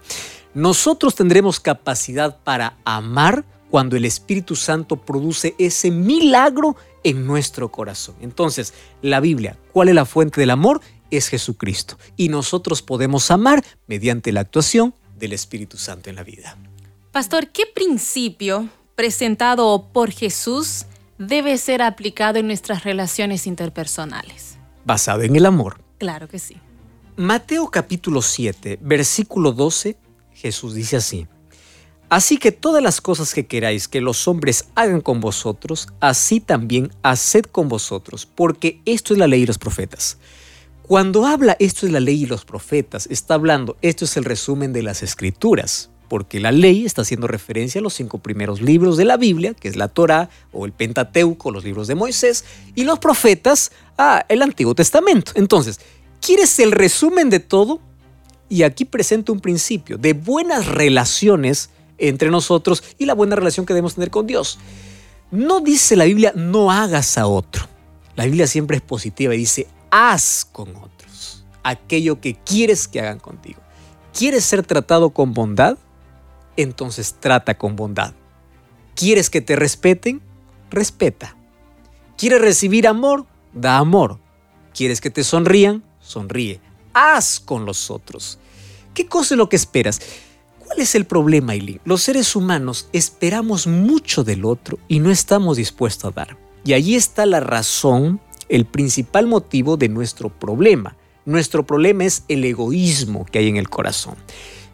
Nosotros 0.54 1.16
tendremos 1.16 1.60
capacidad 1.60 2.38
para 2.44 2.78
amar 2.86 3.44
cuando 3.72 3.98
el 3.98 4.06
Espíritu 4.06 4.56
Santo 4.56 4.98
produce 4.98 5.56
ese 5.58 5.90
milagro 5.90 6.76
en 7.04 7.26
nuestro 7.26 7.72
corazón. 7.72 8.14
Entonces, 8.22 8.76
la 9.02 9.20
Biblia, 9.20 9.58
¿cuál 9.74 9.90
es 9.90 9.96
la 9.96 10.06
fuente 10.06 10.40
del 10.40 10.52
amor? 10.52 10.80
Es 11.12 11.28
Jesucristo. 11.28 11.98
Y 12.18 12.30
nosotros 12.30 12.82
podemos 12.82 13.30
amar 13.30 13.64
mediante 13.86 14.32
la 14.32 14.40
actuación 14.42 14.96
del 15.20 15.34
Espíritu 15.34 15.78
Santo 15.78 16.10
en 16.10 16.16
la 16.16 16.24
vida. 16.24 16.58
Pastor, 17.12 17.50
¿qué 17.50 17.64
principio 17.66 18.70
presentado 18.96 19.90
por 19.94 20.12
Jesús 20.12 20.86
debe 21.18 21.58
ser 21.58 21.82
aplicado 21.82 22.40
en 22.40 22.48
nuestras 22.48 22.84
relaciones 22.84 23.46
interpersonales? 23.46 24.58
Basado 24.86 25.22
en 25.22 25.36
el 25.36 25.46
amor. 25.46 25.80
Claro 26.00 26.28
que 26.28 26.40
sí. 26.40 26.58
Mateo 27.18 27.70
capítulo 27.70 28.22
7, 28.22 28.80
versículo 28.82 29.52
12, 29.52 29.98
Jesús 30.34 30.74
dice 30.74 30.96
así. 30.98 31.28
Así 32.10 32.38
que 32.38 32.52
todas 32.52 32.82
las 32.82 33.00
cosas 33.00 33.34
que 33.34 33.46
queráis 33.46 33.88
que 33.88 34.02
los 34.02 34.28
hombres 34.28 34.66
hagan 34.76 35.02
con 35.02 35.22
vosotros, 35.22 35.88
así 36.00 36.40
también 36.40 36.92
haced 37.04 37.46
con 37.46 37.70
vosotros, 37.70 38.26
porque 38.26 38.82
esto 38.86 39.14
es 39.14 39.20
la 39.20 39.28
ley 39.28 39.44
y 39.44 39.46
los 39.46 39.58
profetas. 39.58 40.18
Cuando 40.92 41.26
habla 41.26 41.56
esto 41.58 41.86
es 41.86 41.94
la 41.94 42.02
ley 42.02 42.24
y 42.24 42.26
los 42.26 42.44
profetas, 42.44 43.08
está 43.10 43.36
hablando, 43.36 43.78
esto 43.82 44.04
es 44.04 44.18
el 44.18 44.26
resumen 44.26 44.74
de 44.74 44.84
las 44.84 45.04
escrituras 45.04 45.90
porque 46.10 46.42
la 46.42 46.52
ley 46.52 46.86
está 46.86 47.04
haciendo 47.04 47.28
referencia 47.28 47.80
a 47.80 47.82
los 47.82 47.94
cinco 47.94 48.18
primeros 48.18 48.62
libros 48.62 48.98
de 48.98 49.06
la 49.06 49.16
Biblia, 49.16 49.54
que 49.54 49.70
es 49.70 49.78
la 49.78 49.88
Torá 49.88 50.30
o 50.52 50.66
el 50.66 50.74
Pentateuco, 50.74 51.50
los 51.50 51.64
libros 51.64 51.88
de 51.88 51.96
Moisés, 51.96 52.44
y 52.76 52.84
los 52.84 53.00
profetas 53.00 53.72
a 53.98 54.26
el 54.28 54.42
Antiguo 54.42 54.76
Testamento. 54.76 55.32
Entonces, 55.36 55.80
¿quieres 56.20 56.60
el 56.60 56.74
resumen 56.74 57.30
de 57.30 57.40
todo? 57.40 57.80
Y 58.50 58.64
aquí 58.64 58.84
presento 58.84 59.32
un 59.32 59.40
principio 59.40 59.98
de 59.98 60.12
buenas 60.12 60.66
relaciones 60.68 61.70
entre 62.00 62.30
nosotros 62.30 62.84
y 62.98 63.06
la 63.06 63.14
buena 63.14 63.38
relación 63.38 63.66
que 63.66 63.74
debemos 63.74 63.96
tener 63.96 64.10
con 64.10 64.28
Dios. 64.28 64.60
No 65.32 65.62
dice 65.62 65.96
la 65.96 66.04
Biblia 66.04 66.34
no 66.36 66.70
hagas 66.70 67.18
a 67.18 67.28
otro. 67.28 67.66
La 68.18 68.26
Biblia 68.26 68.46
siempre 68.46 68.76
es 68.76 68.84
positiva 68.84 69.34
y 69.34 69.38
dice 69.38 69.68
haz 69.92 70.46
con 70.46 70.76
otros 70.76 71.46
aquello 71.64 72.20
que 72.20 72.36
quieres 72.36 72.88
que 72.88 73.00
hagan 73.00 73.20
contigo. 73.20 73.62
¿Quieres 74.18 74.44
ser 74.46 74.64
tratado 74.64 75.12
con 75.12 75.34
bondad? 75.34 75.78
entonces 76.58 77.16
trata 77.20 77.58
con 77.58 77.76
bondad. 77.76 78.14
¿Quieres 78.94 79.30
que 79.30 79.42
te 79.42 79.56
respeten? 79.56 80.22
Respeta. 80.70 81.36
¿Quieres 82.18 82.42
recibir 82.42 82.88
amor? 82.88 83.26
Da 83.54 83.78
amor. 83.78 84.20
¿Quieres 84.74 85.02
que 85.02 85.10
te 85.10 85.24
sonrían? 85.24 85.84
Sonríe. 86.00 86.60
Haz 86.94 87.40
con 87.40 87.66
los 87.66 87.90
otros. 87.90 88.38
¿Qué 88.94 89.08
cosa 89.08 89.34
es 89.34 89.38
lo 89.38 89.50
que 89.50 89.56
esperas? 89.56 90.02
¿Cuál 90.60 90.80
es 90.80 90.94
el 90.94 91.06
problema, 91.06 91.54
Eileen? 91.54 91.82
Los 91.86 92.04
seres 92.04 92.36
humanos 92.36 92.90
esperamos 92.94 93.66
mucho 93.66 94.24
del 94.24 94.46
otro 94.46 94.78
y 94.88 95.00
no 95.00 95.10
estamos 95.10 95.58
dispuestos 95.58 96.12
a 96.12 96.14
dar. 96.14 96.38
Y 96.64 96.74
ahí 96.74 96.96
está 96.96 97.26
la 97.26 97.40
razón, 97.40 98.22
el 98.52 98.66
principal 98.66 99.28
motivo 99.28 99.78
de 99.78 99.90
nuestro 99.90 100.30
problema. 100.30 100.96
Nuestro 101.26 101.66
problema 101.66 102.04
es 102.04 102.24
el 102.28 102.44
egoísmo 102.44 103.26
que 103.26 103.40
hay 103.40 103.48
en 103.48 103.56
el 103.56 103.70
corazón. 103.70 104.16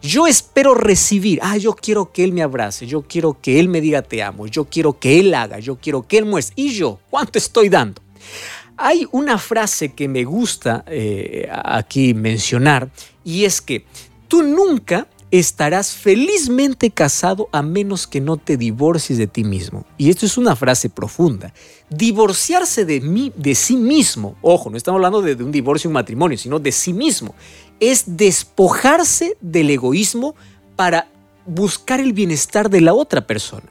Yo 0.02 0.26
espero 0.26 0.74
recibir, 0.74 1.38
ah, 1.42 1.56
yo 1.56 1.74
quiero 1.74 2.12
que 2.12 2.24
Él 2.24 2.32
me 2.32 2.42
abrace, 2.42 2.86
yo 2.86 3.02
quiero 3.02 3.40
que 3.40 3.60
Él 3.60 3.68
me 3.68 3.80
diga 3.80 4.02
te 4.02 4.22
amo, 4.22 4.46
yo 4.46 4.64
quiero 4.64 4.98
que 4.98 5.20
Él 5.20 5.32
haga, 5.32 5.60
yo 5.60 5.76
quiero 5.76 6.06
que 6.06 6.18
Él 6.18 6.24
muestre. 6.24 6.54
¿Y 6.56 6.70
yo? 6.70 6.98
¿Cuánto 7.08 7.38
estoy 7.38 7.68
dando? 7.68 8.02
Hay 8.76 9.06
una 9.12 9.38
frase 9.38 9.92
que 9.92 10.08
me 10.08 10.24
gusta 10.24 10.84
eh, 10.86 11.48
aquí 11.50 12.14
mencionar 12.14 12.90
y 13.24 13.44
es 13.44 13.60
que 13.60 13.84
tú 14.28 14.42
nunca 14.42 15.08
estarás 15.30 15.92
felizmente 15.92 16.90
casado 16.90 17.48
a 17.52 17.62
menos 17.62 18.06
que 18.06 18.20
no 18.20 18.36
te 18.36 18.56
divorcies 18.56 19.18
de 19.18 19.26
ti 19.26 19.44
mismo. 19.44 19.84
Y 19.98 20.10
esto 20.10 20.26
es 20.26 20.38
una 20.38 20.56
frase 20.56 20.88
profunda. 20.88 21.52
Divorciarse 21.90 22.84
de 22.84 23.00
mí, 23.00 23.32
de 23.36 23.54
sí 23.54 23.76
mismo, 23.76 24.36
ojo, 24.40 24.70
no 24.70 24.76
estamos 24.76 24.98
hablando 24.98 25.22
de, 25.22 25.34
un 25.42 25.52
divorcio, 25.52 25.88
un 25.88 25.94
matrimonio, 25.94 26.38
sino 26.38 26.58
de 26.58 26.72
sí 26.72 26.92
mismo, 26.92 27.34
es 27.80 28.04
despojarse 28.16 29.36
del 29.40 29.70
egoísmo 29.70 30.34
para 30.76 31.08
buscar 31.46 32.00
el 32.00 32.12
bienestar 32.12 32.70
de 32.70 32.80
la 32.80 32.94
otra 32.94 33.26
persona. 33.26 33.66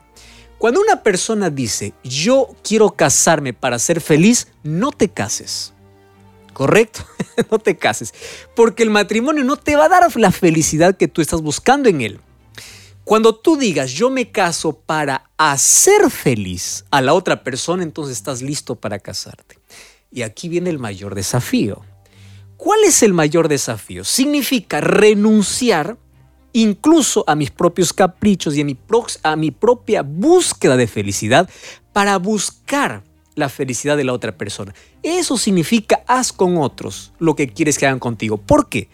Cuando 0.58 0.82
una 0.82 1.04
persona 1.04 1.50
dice, 1.50 1.94
yo 2.04 2.50
quiero 2.64 2.92
casarme 2.92 3.54
para 3.54 3.78
ser 3.78 4.02
feliz, 4.02 4.48
no 4.64 4.92
te 4.92 5.08
cases. 5.10 5.74
¿Correcto? 6.58 7.06
no 7.52 7.60
te 7.60 7.78
cases. 7.78 8.16
Porque 8.56 8.82
el 8.82 8.90
matrimonio 8.90 9.44
no 9.44 9.58
te 9.58 9.76
va 9.76 9.86
a 9.86 9.90
dar 9.90 10.18
la 10.18 10.32
felicidad 10.32 10.98
que 10.98 11.08
tú 11.08 11.22
estás 11.22 11.44
buscando 11.44 11.88
en 11.88 12.02
él. 12.02 12.20
Cuando 13.04 13.36
tú 13.36 13.58
digas, 13.58 13.92
yo 13.92 14.10
me 14.10 14.32
caso 14.32 14.74
para 14.74 15.30
hacer 15.38 16.10
feliz 16.10 16.84
a 16.90 17.00
la 17.02 17.14
otra 17.14 17.44
persona, 17.44 17.84
entonces 17.84 18.18
estás 18.18 18.42
listo 18.42 18.74
para 18.74 18.98
casarte. 18.98 19.60
Y 20.12 20.24
aquí 20.24 20.50
viene 20.50 20.72
el 20.72 20.80
mayor 20.80 21.14
desafío. 21.14 21.84
¿Cuál 22.58 22.86
es 22.86 23.04
el 23.04 23.14
mayor 23.14 23.50
desafío? 23.50 24.04
Significa 24.04 24.82
renunciar 24.82 25.96
incluso 26.54 27.24
a 27.28 27.36
mis 27.36 27.52
propios 27.52 27.94
caprichos 27.94 28.56
y 28.56 28.62
a 28.62 28.66
mi, 28.66 28.76
a 29.22 29.36
mi 29.36 29.52
propia 29.52 30.02
búsqueda 30.02 30.76
de 30.76 30.88
felicidad 30.88 31.48
para 31.94 32.18
buscar 32.18 33.04
la 33.38 33.50
felicidad 33.50 33.96
de 33.96 34.04
la 34.04 34.14
otra 34.14 34.36
persona. 34.36 34.74
Eso 35.04 35.38
significa 35.38 36.04
haz 36.08 36.34
con 36.34 36.58
otros 36.58 37.14
lo 37.20 37.36
que 37.36 37.48
quieres 37.48 37.78
que 37.78 37.86
hagan 37.86 38.00
contigo. 38.00 38.38
¿Por 38.38 38.68
qué? 38.68 38.90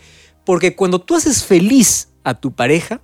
Porque 0.45 0.75
cuando 0.75 0.99
tú 0.99 1.15
haces 1.15 1.45
feliz 1.45 2.09
a 2.25 2.33
tu 2.33 2.51
pareja, 2.51 3.01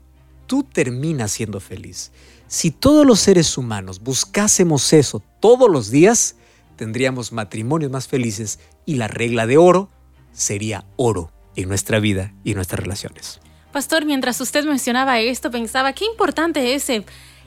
tú 0.47 0.63
terminas 0.63 1.31
siendo 1.31 1.61
feliz. 1.61 2.11
Si 2.47 2.71
todos 2.71 3.05
los 3.05 3.21
seres 3.21 3.57
humanos 3.57 4.01
buscásemos 4.01 4.91
eso 4.91 5.23
todos 5.39 5.71
los 5.71 5.89
días, 5.89 6.35
tendríamos 6.75 7.31
matrimonios 7.31 7.89
más 7.89 8.07
felices 8.07 8.59
y 8.85 8.95
la 8.95 9.07
regla 9.07 9.47
de 9.47 9.57
oro 9.57 9.89
sería 10.33 10.85
oro 10.97 11.31
en 11.55 11.69
nuestra 11.69 11.99
vida 11.99 12.33
y 12.43 12.53
nuestras 12.53 12.81
relaciones. 12.81 13.39
Pastor, 13.71 14.05
mientras 14.05 14.41
usted 14.41 14.65
mencionaba 14.65 15.19
esto, 15.19 15.51
pensaba 15.51 15.93
qué 15.93 16.03
importante 16.03 16.73
es 16.73 16.89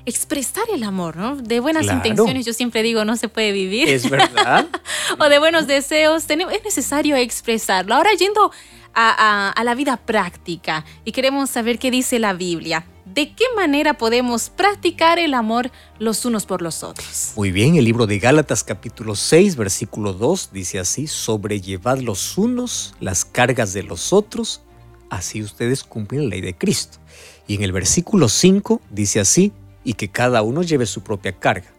expresar 0.06 0.64
el 0.72 0.82
amor, 0.82 1.16
¿no? 1.16 1.36
De 1.36 1.60
buenas 1.60 1.84
intenciones, 1.84 2.44
yo 2.44 2.52
siempre 2.52 2.82
digo, 2.82 3.04
no 3.04 3.16
se 3.16 3.28
puede 3.28 3.52
vivir. 3.52 3.88
Es 3.88 4.08
verdad. 4.08 4.66
o 5.18 5.28
de 5.28 5.38
buenos 5.38 5.66
deseos, 5.66 6.24
es 6.28 6.64
necesario 6.64 7.16
expresarlo. 7.16 7.94
Ahora 7.94 8.10
yendo 8.14 8.50
a, 8.94 9.62
la 9.64 9.74
vida 9.74 9.96
práctica 9.96 10.84
y 11.04 11.12
queremos 11.12 11.50
saber 11.50 11.78
qué 11.78 11.90
dice 11.90 12.18
la 12.18 12.32
Biblia. 12.32 12.86
¿De 13.04 13.34
qué 13.34 13.44
manera 13.56 13.94
podemos 13.94 14.48
practicar 14.48 15.18
el 15.18 15.34
amor 15.34 15.70
los 15.98 16.24
unos 16.24 16.46
por 16.46 16.62
los 16.62 16.82
otros? 16.82 17.32
Muy 17.36 17.50
bien, 17.50 17.76
el 17.76 17.84
libro 17.84 18.06
de 18.06 18.18
Gálatas 18.18 18.64
capítulo 18.64 19.16
6, 19.16 19.56
versículo 19.56 20.14
2 20.14 20.50
dice 20.52 20.78
así, 20.78 21.06
sobrellevad 21.06 21.98
los 21.98 22.38
unos 22.38 22.94
las 23.00 23.24
cargas 23.24 23.72
de 23.74 23.82
los 23.82 24.12
otros, 24.12 24.62
así 25.10 25.42
ustedes 25.42 25.84
cumplen 25.84 26.24
la 26.24 26.28
ley 26.30 26.40
de 26.40 26.56
Cristo. 26.56 26.98
Y 27.46 27.56
en 27.56 27.62
el 27.62 27.72
versículo 27.72 28.28
5 28.28 28.80
dice 28.88 29.20
así, 29.20 29.52
y 29.84 29.94
que 29.94 30.08
cada 30.08 30.42
uno 30.42 30.62
lleve 30.62 30.86
su 30.86 31.02
propia 31.02 31.32
carga. 31.32 31.72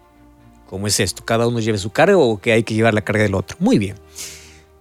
¿Cómo 0.68 0.88
es 0.88 1.00
esto? 1.00 1.24
¿Cada 1.24 1.48
uno 1.48 1.60
lleve 1.60 1.78
su 1.78 1.92
carga 1.92 2.18
o 2.18 2.40
que 2.40 2.52
hay 2.52 2.64
que 2.64 2.74
llevar 2.74 2.94
la 2.94 3.04
carga 3.04 3.24
del 3.24 3.36
otro? 3.36 3.58
Muy 3.60 3.78
bien. 3.78 3.96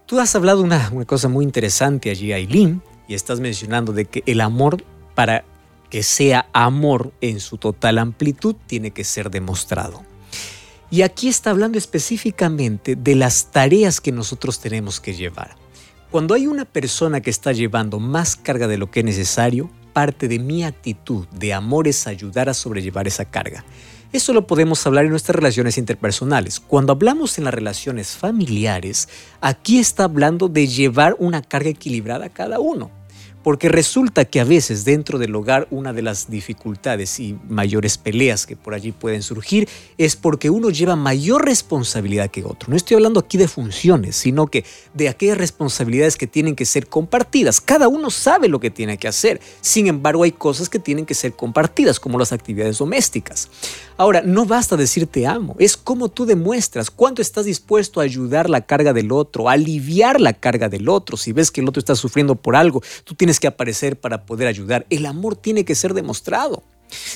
Tú 0.07 0.19
has 0.21 0.35
hablado 0.35 0.63
una, 0.63 0.91
una 0.93 1.05
cosa 1.05 1.29
muy 1.29 1.45
interesante 1.45 2.11
allí, 2.11 2.33
Aileen, 2.33 2.83
y 3.09 3.15
estás 3.15 3.41
mencionando 3.41 3.93
de 3.93 4.07
que 4.07 4.23
el 4.27 4.41
amor, 4.41 4.85
para 5.15 5.45
que 5.91 6.03
sea 6.03 6.49
amor 6.53 7.13
en 7.21 7.41
su 7.41 7.59
total 7.59 7.99
amplitud, 7.99 8.57
tiene 8.67 8.93
que 8.93 9.05
ser 9.05 9.31
demostrado. 9.31 10.03
Y 10.91 11.03
aquí 11.03 11.29
está 11.29 11.51
hablando 11.51 11.79
específicamente 11.79 12.97
de 12.97 13.15
las 13.15 13.51
tareas 13.51 14.01
que 14.01 14.13
nosotros 14.13 14.61
tenemos 14.61 15.01
que 15.01 15.15
llevar. 15.15 15.57
Cuando 16.11 16.35
hay 16.35 16.47
una 16.47 16.67
persona 16.67 17.23
que 17.23 17.31
está 17.31 17.53
llevando 17.53 17.99
más 17.99 18.37
carga 18.37 18.69
de 18.69 18.77
lo 18.77 18.91
que 18.91 19.01
es 19.01 19.07
necesario, 19.07 19.71
parte 19.93 20.29
de 20.29 20.39
mi 20.39 20.65
actitud 20.65 21.27
de 21.29 21.53
amor 21.53 21.89
es 21.89 22.07
ayudar 22.07 22.49
a 22.49 22.55
sobrellevar 22.55 23.07
esa 23.07 23.25
carga. 23.25 23.65
Eso 24.13 24.35
lo 24.35 24.47
podemos 24.47 24.87
hablar 24.87 25.05
en 25.07 25.11
nuestras 25.11 25.37
relaciones 25.37 25.79
interpersonales. 25.79 26.61
Cuando 26.61 26.93
hablamos 26.93 27.39
en 27.39 27.45
las 27.45 27.55
relaciones 27.55 28.17
familiares, 28.17 29.09
aquí 29.41 29.79
está 29.79 30.05
hablando 30.05 30.49
de 30.49 30.67
llevar 30.67 31.17
una 31.19 31.41
carga 31.41 31.71
equilibrada 31.71 32.27
a 32.27 32.29
cada 32.29 32.61
uno. 32.61 32.91
Porque 33.43 33.69
resulta 33.69 34.25
que 34.25 34.41
a 34.41 34.45
veces 34.45 34.85
dentro 34.85 35.19
del 35.19 35.35
hogar 35.35 35.67
una 35.71 35.93
de 35.93 36.03
las 36.03 36.31
dificultades 36.31 37.19
y 37.21 37.37
mayores 37.49 37.99
peleas 37.99 38.47
que 38.47 38.57
por 38.57 38.75
allí 38.75 38.93
pueden 38.93 39.23
surgir 39.23 39.69
es 39.99 40.17
porque 40.17 40.51
uno 40.51 40.71
lleva 40.71 40.97
mayor 40.97 41.45
responsabilidad 41.45 42.31
que 42.31 42.45
otro. 42.45 42.71
No 42.71 42.77
estoy 42.77 42.97
hablando 42.97 43.21
aquí 43.21 43.39
de 43.39 43.49
funciones, 43.49 44.17
sino 44.17 44.47
que 44.47 44.65
de 44.95 45.09
aquellas 45.09 45.39
responsabilidades 45.39 46.17
que 46.17 46.27
tienen 46.27 46.55
que 46.55 46.65
ser 46.65 46.87
compartidas. 46.87 47.61
Cada 47.61 47.89
uno 47.89 48.11
sabe 48.11 48.49
lo 48.49 48.61
que 48.61 48.71
tiene 48.71 48.99
que 48.99 49.09
hacer. 49.09 49.41
Sin 49.61 49.87
embargo, 49.87 50.23
hay 50.23 50.33
cosas 50.33 50.69
que 50.69 50.79
tienen 50.79 51.07
que 51.07 51.15
ser 51.15 51.33
compartidas, 51.35 52.01
como 52.01 52.19
las 52.19 52.33
actividades 52.33 52.79
domésticas. 52.79 53.49
Ahora, 53.97 54.23
no 54.23 54.47
basta 54.47 54.77
decir 54.77 55.07
te 55.07 55.27
amo, 55.27 55.55
es 55.59 55.77
como 55.77 56.09
tú 56.09 56.25
demuestras 56.25 56.91
cuánto 56.91 57.23
estás 57.23 57.45
dispuesto 57.45 58.01
a 58.01 58.05
ayudar 58.05 58.49
la 58.49 58.63
carga 58.63 58.93
del 58.93 59.13
otro, 59.13 59.49
a 59.49 59.53
aliviar 59.53 60.21
la 60.21 60.33
carga 60.33 60.69
del 60.69 60.89
otro. 60.89 61.17
Si 61.17 61.33
ves 61.33 61.51
que 61.51 61.61
el 61.61 61.69
otro 61.69 61.79
está 61.79 61.95
sufriendo 61.95 62.35
por 62.35 62.57
algo, 62.57 62.83
tú 63.05 63.15
tienes 63.15 63.32
que 63.41 63.47
aparecer 63.47 63.99
para 63.99 64.25
poder 64.25 64.49
ayudar. 64.49 64.87
El 64.91 65.07
amor 65.07 65.37
tiene 65.37 65.65
que 65.65 65.75
ser 65.75 65.95
demostrado. 65.95 66.63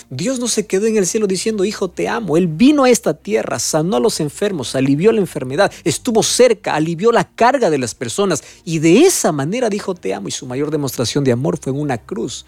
Dios 0.08 0.38
no 0.38 0.49
se 0.49 0.66
quedó 0.66 0.87
en 0.87 0.96
el 0.96 1.06
cielo 1.06 1.26
diciendo, 1.26 1.64
hijo, 1.64 1.88
te 1.88 2.08
amo. 2.08 2.37
Él 2.37 2.49
vino 2.49 2.85
a 2.85 2.90
esta 2.90 3.14
tierra, 3.14 3.58
sanó 3.58 3.96
a 3.96 4.00
los 4.00 4.20
enfermos, 4.20 4.75
alivió 4.75 5.12
la 5.12 5.20
enfermedad, 5.20 5.73
estuvo 5.85 6.23
cerca, 6.23 6.75
alivió 6.75 7.12
la 7.12 7.25
carga 7.25 7.70
de 7.70 7.78
las 7.78 7.94
personas 7.94 8.42
y 8.64 8.78
de 8.78 9.02
esa 9.02 9.32
manera 9.32 9.68
dijo, 9.68 9.94
te 9.94 10.14
amo. 10.14 10.28
Y 10.28 10.32
su 10.32 10.46
mayor 10.46 10.70
demostración 10.70 11.25
de 11.25 11.32
amor 11.32 11.58
fue 11.58 11.73
en 11.73 11.80
una 11.80 11.99
cruz 11.99 12.46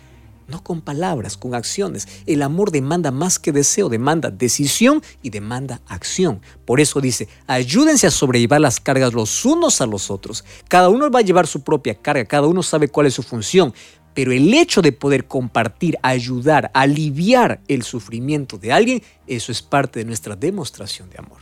no 0.49 0.65
con 0.65 0.81
palabras, 0.81 1.37
con 1.37 1.55
acciones. 1.55 2.09
El 2.27 2.43
amor 2.43 2.73
demanda 2.73 3.11
más 3.11 3.39
que 3.39 3.53
deseo, 3.53 3.89
demanda 3.89 4.31
decisión 4.31 5.03
y 5.23 5.31
demanda 5.31 5.81
acción. 5.87 6.41
Por 6.65 6.81
eso 6.81 7.01
dice, 7.01 7.29
ayúdense 7.47 8.07
a 8.07 8.11
sobrellevar 8.11 8.61
las 8.61 8.81
cargas 8.81 9.13
los 9.13 9.45
unos 9.45 9.81
a 9.81 9.87
los 9.87 10.11
otros. 10.11 10.45
Cada 10.67 10.89
uno 10.89 11.11
va 11.11 11.21
a 11.21 11.23
llevar 11.23 11.47
su 11.47 11.63
propia 11.63 11.95
carga, 11.95 12.25
cada 12.25 12.47
uno 12.47 12.63
sabe 12.63 12.89
cuál 12.89 13.07
es 13.07 13.15
su 13.15 13.23
función, 13.23 13.73
pero 14.15 14.33
el 14.33 14.53
hecho 14.53 14.83
de 14.83 14.91
poder 14.91 15.27
compartir, 15.27 15.97
ayudar, 16.03 16.71
aliviar 16.75 17.61
el 17.69 17.83
sufrimiento 17.83 18.59
de 18.59 18.73
alguien, 18.73 19.03
eso 19.27 19.53
es 19.53 19.63
parte 19.63 20.01
de 20.01 20.07
nuestra 20.07 20.35
demostración 20.35 21.09
de 21.11 21.19
amor. 21.19 21.39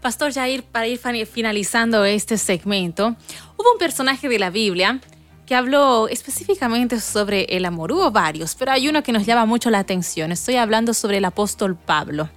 Pastor 0.00 0.32
Jair, 0.32 0.64
para 0.64 0.88
ir 0.88 0.98
finalizando 1.26 2.04
este 2.04 2.36
segmento, 2.36 3.14
hubo 3.56 3.72
un 3.72 3.78
personaje 3.78 4.28
de 4.28 4.40
la 4.40 4.50
Biblia 4.50 5.00
habló 5.54 6.08
específicamente 6.08 7.00
sobre 7.00 7.44
el 7.44 7.64
amor. 7.64 7.92
Hubo 7.92 8.10
varios, 8.10 8.54
pero 8.54 8.72
hay 8.72 8.88
uno 8.88 9.02
que 9.02 9.12
nos 9.12 9.26
llama 9.26 9.46
mucho 9.46 9.70
la 9.70 9.78
atención. 9.78 10.32
Estoy 10.32 10.56
hablando 10.56 10.94
sobre 10.94 11.18
el 11.18 11.24
apóstol 11.24 11.76
Pablo. 11.76 12.28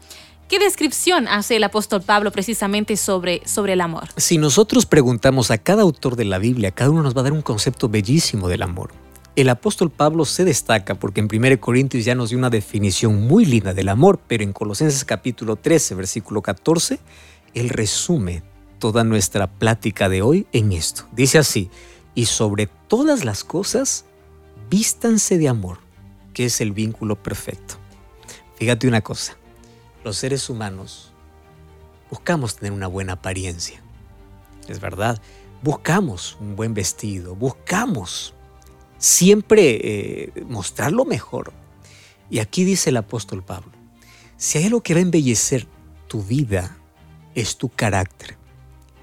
¿Qué 0.48 0.60
descripción 0.60 1.28
hace 1.28 1.56
el 1.56 1.64
apóstol 1.64 2.04
Pablo 2.04 2.32
precisamente 2.32 2.98
sobre, 2.98 3.42
sobre 3.48 3.74
el 3.74 3.82
amor? 3.82 4.10
Si 4.16 4.38
nosotros 4.38 4.86
preguntamos 4.86 5.50
a 5.50 5.58
cada 5.58 5.82
autor 5.82 6.16
de 6.16 6.26
la 6.26 6.38
Biblia, 6.38 6.70
cada 6.72 6.92
uno 6.92 7.02
nos 7.02 7.16
va 7.16 7.22
a 7.22 7.24
dar 7.24 7.34
un 7.34 7.42
concepto 7.42 7.90
bellísimo 7.90 8.48
del 8.48 8.62
amor. 8.62 8.92
El 9.36 9.50
apóstol 9.50 9.90
Pablo 9.90 10.24
se 10.24 10.46
destaca 10.46 10.96
porque 10.96 11.20
en 11.20 11.28
1 11.34 11.60
Corintios 11.60 12.06
ya 12.06 12.16
nos 12.16 12.30
dio 12.30 12.38
una 12.38 12.50
definición 12.50 13.28
muy 13.28 13.44
linda 13.46 13.74
del 13.74 13.90
amor, 13.90 14.20
pero 14.28 14.44
en 14.44 14.54
Colosenses 14.54 15.04
capítulo 15.04 15.56
13, 15.56 15.96
versículo 15.96 16.42
14, 16.42 17.00
él 17.54 17.70
resume 17.70 18.44
toda 18.78 19.04
nuestra 19.04 19.48
plática 19.48 20.10
de 20.10 20.22
hoy 20.22 20.46
en 20.54 20.72
esto. 20.72 21.08
Dice 21.12 21.40
así, 21.40 21.70
y 22.14 22.26
sobre 22.26 22.68
todas 22.88 23.24
las 23.24 23.44
cosas, 23.44 24.06
vístanse 24.70 25.38
de 25.38 25.50
amor, 25.50 25.80
que 26.34 26.46
es 26.46 26.62
el 26.62 26.72
vínculo 26.72 27.22
perfecto. 27.22 27.76
Fíjate 28.58 28.88
una 28.88 29.02
cosa, 29.02 29.38
los 30.04 30.18
seres 30.18 30.50
humanos 30.50 31.12
buscamos 32.10 32.56
tener 32.56 32.72
una 32.72 32.88
buena 32.88 33.14
apariencia, 33.14 33.82
es 34.68 34.80
verdad, 34.80 35.22
buscamos 35.62 36.38
un 36.40 36.56
buen 36.56 36.74
vestido, 36.74 37.36
buscamos 37.36 38.34
siempre 38.98 39.80
eh, 39.84 40.44
mostrar 40.48 40.92
lo 40.92 41.06
mejor. 41.06 41.54
Y 42.30 42.40
aquí 42.40 42.64
dice 42.64 42.90
el 42.90 42.98
apóstol 42.98 43.44
Pablo, 43.44 43.72
si 44.38 44.58
hay 44.58 44.66
algo 44.66 44.82
que 44.82 44.94
va 44.94 45.00
a 45.00 45.04
embellecer 45.04 45.68
tu 46.08 46.24
vida, 46.24 46.78
es 47.36 47.58
tu 47.58 47.70
carácter. 47.70 48.38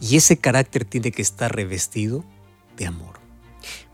Y 0.00 0.16
ese 0.16 0.36
carácter 0.36 0.84
tiene 0.84 1.12
que 1.12 1.22
estar 1.22 1.54
revestido 1.54 2.24
de 2.76 2.86
amor. 2.86 3.21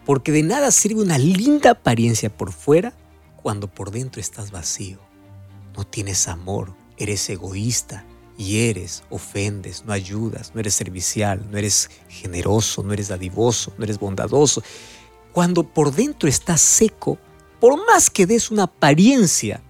Porque 0.08 0.32
de 0.32 0.42
nada 0.42 0.70
sirve 0.70 1.02
una 1.02 1.18
linda 1.18 1.72
apariencia 1.72 2.34
por 2.34 2.50
fuera 2.50 2.94
cuando 3.42 3.68
por 3.68 3.90
dentro 3.90 4.22
estás 4.22 4.50
vacío. 4.50 4.98
No 5.76 5.84
tienes 5.84 6.28
amor, 6.28 6.74
eres 6.96 7.28
egoísta, 7.28 8.06
hieres, 8.38 9.04
ofendes, 9.10 9.84
no 9.84 9.92
ayudas, 9.92 10.52
no 10.54 10.60
eres 10.60 10.72
servicial, 10.72 11.46
no 11.50 11.58
eres 11.58 11.90
generoso, 12.08 12.82
no 12.82 12.94
eres 12.94 13.08
dadivoso, 13.08 13.74
no 13.76 13.84
eres 13.84 13.98
bondadoso. 13.98 14.62
Cuando 15.34 15.62
por 15.62 15.94
dentro 15.94 16.26
estás 16.26 16.62
seco, 16.62 17.18
por 17.60 17.76
más 17.86 18.08
que 18.08 18.24
des 18.24 18.50
una 18.50 18.62
apariencia 18.62 19.60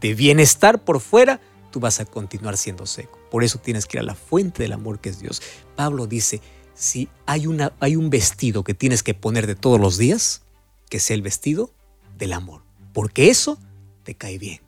de 0.00 0.14
bienestar 0.14 0.82
por 0.82 0.98
fuera, 0.98 1.40
tú 1.70 1.78
vas 1.78 2.00
a 2.00 2.04
continuar 2.04 2.56
siendo 2.56 2.84
seco. 2.84 3.16
Por 3.30 3.44
eso 3.44 3.60
tienes 3.60 3.86
que 3.86 3.98
ir 3.98 4.00
a 4.00 4.06
la 4.06 4.16
fuente 4.16 4.64
del 4.64 4.72
amor 4.72 4.98
que 4.98 5.10
es 5.10 5.20
Dios. 5.20 5.40
Pablo 5.76 6.08
dice, 6.08 6.40
si 6.74 7.08
hay, 7.26 7.46
una, 7.46 7.72
hay 7.80 7.96
un 7.96 8.10
vestido 8.10 8.64
que 8.64 8.74
tienes 8.74 9.02
que 9.02 9.14
poner 9.14 9.46
de 9.46 9.54
todos 9.54 9.80
los 9.80 9.98
días, 9.98 10.42
que 10.88 11.00
sea 11.00 11.14
el 11.14 11.22
vestido 11.22 11.70
del 12.18 12.32
amor, 12.32 12.62
porque 12.92 13.30
eso 13.30 13.58
te 14.04 14.14
cae 14.14 14.38
bien. 14.38 14.60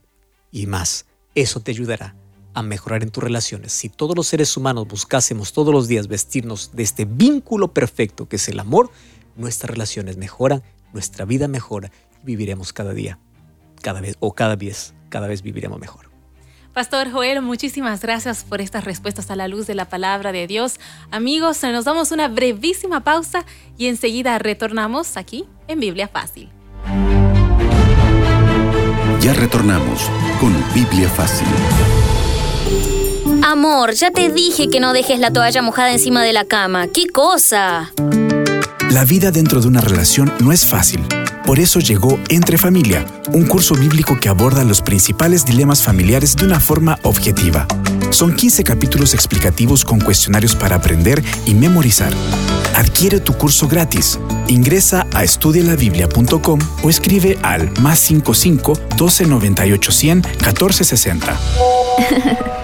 Y 0.51 0.67
más, 0.67 1.07
eso 1.35 1.61
te 1.61 1.71
ayudará 1.71 2.17
a 2.55 2.63
mejorar 2.63 3.03
en 3.03 3.11
tus 3.11 3.23
relaciones. 3.23 3.73
Si 3.73 3.89
todos 3.89 4.17
los 4.17 4.29
seres 4.29 4.57
humanos 4.57 4.87
buscásemos 4.87 5.53
todos 5.53 5.75
los 5.75 5.89
días 5.89 6.07
vestirnos 6.07 6.71
de 6.73 6.85
este 6.85 7.05
vínculo 7.05 7.73
perfecto 7.73 8.29
que 8.29 8.37
es 8.37 8.49
el 8.49 8.61
amor, 8.61 8.91
nuestras 9.37 9.71
relaciones 9.71 10.17
mejoran, 10.17 10.63
nuestra 10.93 11.25
vida 11.25 11.49
mejora 11.49 11.91
y 12.23 12.27
viviremos 12.27 12.73
cada 12.73 12.95
día, 12.95 13.19
cada 13.83 14.01
vez 14.01 14.17
o 14.21 14.33
cada 14.35 14.55
vez, 14.55 14.95
cada 15.09 15.27
vez 15.27 15.43
viviremos 15.43 15.81
mejor. 15.81 16.14
Pastor 16.75 17.13
Joel, 17.13 17.41
muchísimas 17.41 18.01
gracias 18.01 18.43
por 18.43 18.61
estas 18.61 18.83
respuestas 18.83 19.31
a 19.31 19.37
la 19.37 19.47
luz 19.47 19.69
de 19.69 19.77
la 19.77 19.85
palabra 19.85 20.33
de 20.33 20.49
Dios. 20.49 20.81
Amigos, 21.13 21.63
nos 21.63 21.85
damos 21.85 22.11
una 22.11 22.27
brevísima 22.27 23.05
pausa 23.05 23.45
y 23.79 23.87
enseguida 23.87 24.41
retornamos 24.41 25.17
aquí 25.17 25.45
en 25.69 25.79
Biblia 25.79 26.09
Fácil. 26.09 26.51
Ya 29.21 29.35
retornamos 29.35 30.11
con 30.41 30.53
Biblia 30.75 31.09
Fácil. 31.09 31.47
Amor, 33.45 33.93
ya 33.93 34.11
te 34.11 34.31
dije 34.31 34.69
que 34.69 34.81
no 34.81 34.93
dejes 34.93 35.21
la 35.21 35.33
toalla 35.33 35.63
mojada 35.63 35.93
encima 35.93 36.25
de 36.25 36.33
la 36.33 36.45
cama. 36.45 36.89
¡Qué 36.89 37.07
cosa! 37.07 37.93
La 38.91 39.05
vida 39.05 39.31
dentro 39.31 39.61
de 39.61 39.69
una 39.69 39.81
relación 39.81 40.33
no 40.41 40.51
es 40.51 40.65
fácil. 40.65 41.05
Por 41.47 41.61
eso 41.61 41.79
llegó 41.79 42.19
Entre 42.31 42.57
Familia, 42.57 43.05
un 43.33 43.45
curso 43.45 43.75
bíblico 43.75 44.19
que 44.19 44.31
aborda 44.31 44.65
los 44.65 44.81
principales 44.81 45.45
dilemas 45.45 45.83
familiares 45.83 46.37
de 46.37 46.47
una 46.47 46.59
forma 46.59 46.99
objetiva. 47.03 47.67
Son 48.11 48.35
15 48.35 48.65
capítulos 48.65 49.13
explicativos 49.13 49.85
con 49.85 50.01
cuestionarios 50.01 50.57
para 50.57 50.77
aprender 50.77 51.23
y 51.45 51.53
memorizar. 51.53 52.13
Adquiere 52.75 53.21
tu 53.21 53.35
curso 53.35 53.69
gratis. 53.69 54.19
Ingresa 54.49 55.07
a 55.13 55.23
estudialabiblia.com 55.23 56.59
o 56.83 56.91
escribe 56.91 57.39
al 57.43 57.71
más 57.81 57.99
55 58.01 58.73
12 58.97 59.27
98 59.27 59.93
100 59.93 60.23
14 60.43 60.85
60. 60.85 62.64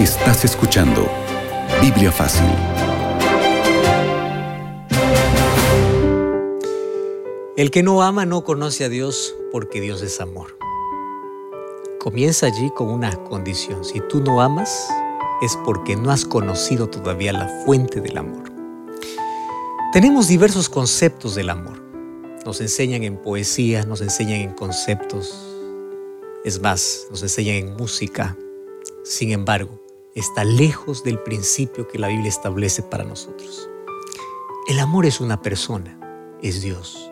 Estás 0.00 0.44
escuchando 0.46 1.06
Biblia 1.82 2.10
Fácil. 2.10 2.46
El 7.56 7.70
que 7.70 7.82
no 7.82 8.02
ama 8.02 8.24
no 8.24 8.42
conoce 8.42 8.86
a 8.86 8.88
Dios 8.88 9.36
porque 9.52 9.82
Dios 9.82 10.00
es 10.00 10.20
amor. 10.22 10.56
Comienza 12.00 12.46
allí 12.46 12.70
con 12.70 12.88
una 12.88 13.14
condición. 13.24 13.84
Si 13.84 14.00
tú 14.00 14.20
no 14.20 14.40
amas, 14.40 14.88
es 15.42 15.56
porque 15.62 15.94
no 15.94 16.10
has 16.10 16.24
conocido 16.24 16.88
todavía 16.88 17.34
la 17.34 17.46
fuente 17.64 18.00
del 18.00 18.16
amor. 18.16 18.50
Tenemos 19.92 20.26
diversos 20.26 20.70
conceptos 20.70 21.34
del 21.34 21.50
amor. 21.50 21.82
Nos 22.46 22.62
enseñan 22.62 23.04
en 23.04 23.18
poesía, 23.18 23.84
nos 23.84 24.00
enseñan 24.00 24.40
en 24.40 24.52
conceptos. 24.54 25.38
Es 26.44 26.60
más, 26.60 27.06
nos 27.10 27.22
enseñan 27.22 27.56
en 27.56 27.76
música. 27.76 28.36
Sin 29.04 29.32
embargo, 29.32 29.81
está 30.14 30.44
lejos 30.44 31.02
del 31.04 31.18
principio 31.18 31.88
que 31.88 31.98
la 31.98 32.08
Biblia 32.08 32.28
establece 32.28 32.82
para 32.82 33.04
nosotros. 33.04 33.68
El 34.68 34.78
amor 34.78 35.06
es 35.06 35.20
una 35.20 35.40
persona, 35.40 35.98
es 36.42 36.62
Dios. 36.62 37.10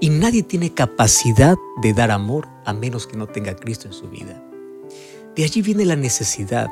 Y 0.00 0.10
nadie 0.10 0.42
tiene 0.42 0.74
capacidad 0.74 1.56
de 1.82 1.92
dar 1.92 2.10
amor 2.10 2.48
a 2.64 2.72
menos 2.72 3.06
que 3.06 3.16
no 3.16 3.26
tenga 3.26 3.54
Cristo 3.54 3.86
en 3.86 3.92
su 3.92 4.08
vida. 4.08 4.42
De 5.36 5.44
allí 5.44 5.62
viene 5.62 5.84
la 5.84 5.96
necesidad 5.96 6.68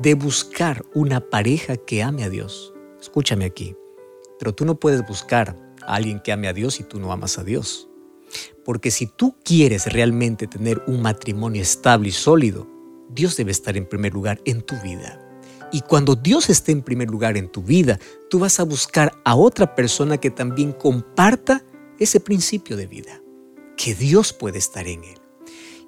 de 0.00 0.14
buscar 0.14 0.84
una 0.94 1.20
pareja 1.20 1.76
que 1.76 2.02
ame 2.02 2.24
a 2.24 2.30
Dios. 2.30 2.72
Escúchame 3.00 3.44
aquí, 3.44 3.76
pero 4.38 4.54
tú 4.54 4.64
no 4.64 4.74
puedes 4.74 5.06
buscar 5.06 5.56
a 5.82 5.94
alguien 5.94 6.20
que 6.20 6.32
ame 6.32 6.48
a 6.48 6.52
Dios 6.52 6.74
si 6.74 6.82
tú 6.82 6.98
no 6.98 7.12
amas 7.12 7.38
a 7.38 7.44
Dios. 7.44 7.88
Porque 8.64 8.90
si 8.90 9.06
tú 9.06 9.36
quieres 9.44 9.92
realmente 9.92 10.46
tener 10.46 10.82
un 10.86 11.02
matrimonio 11.02 11.60
estable 11.60 12.08
y 12.08 12.12
sólido, 12.12 12.66
Dios 13.14 13.36
debe 13.36 13.52
estar 13.52 13.76
en 13.76 13.86
primer 13.86 14.12
lugar 14.14 14.40
en 14.44 14.62
tu 14.62 14.74
vida. 14.82 15.18
Y 15.72 15.80
cuando 15.80 16.14
Dios 16.16 16.50
esté 16.50 16.72
en 16.72 16.82
primer 16.82 17.10
lugar 17.10 17.36
en 17.36 17.50
tu 17.50 17.62
vida, 17.62 17.98
tú 18.28 18.38
vas 18.38 18.60
a 18.60 18.64
buscar 18.64 19.12
a 19.24 19.34
otra 19.34 19.74
persona 19.74 20.18
que 20.18 20.30
también 20.30 20.72
comparta 20.72 21.64
ese 21.98 22.20
principio 22.20 22.76
de 22.76 22.86
vida, 22.86 23.22
que 23.76 23.94
Dios 23.94 24.32
puede 24.32 24.58
estar 24.58 24.86
en 24.86 25.04
él. 25.04 25.18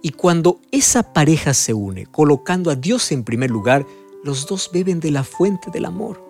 Y 0.01 0.11
cuando 0.11 0.61
esa 0.71 1.13
pareja 1.15 1.55
se 1.55 1.75
une, 1.75 2.07
colocando 2.07 2.71
a 2.71 2.77
Dios 2.77 3.11
en 3.13 3.25
primer 3.25 3.51
lugar, 3.51 3.87
los 4.23 4.47
dos 4.47 4.71
beben 4.73 5.01
de 5.01 5.11
la 5.11 5.25
fuente 5.25 5.71
del 5.71 5.85
amor. 5.85 6.23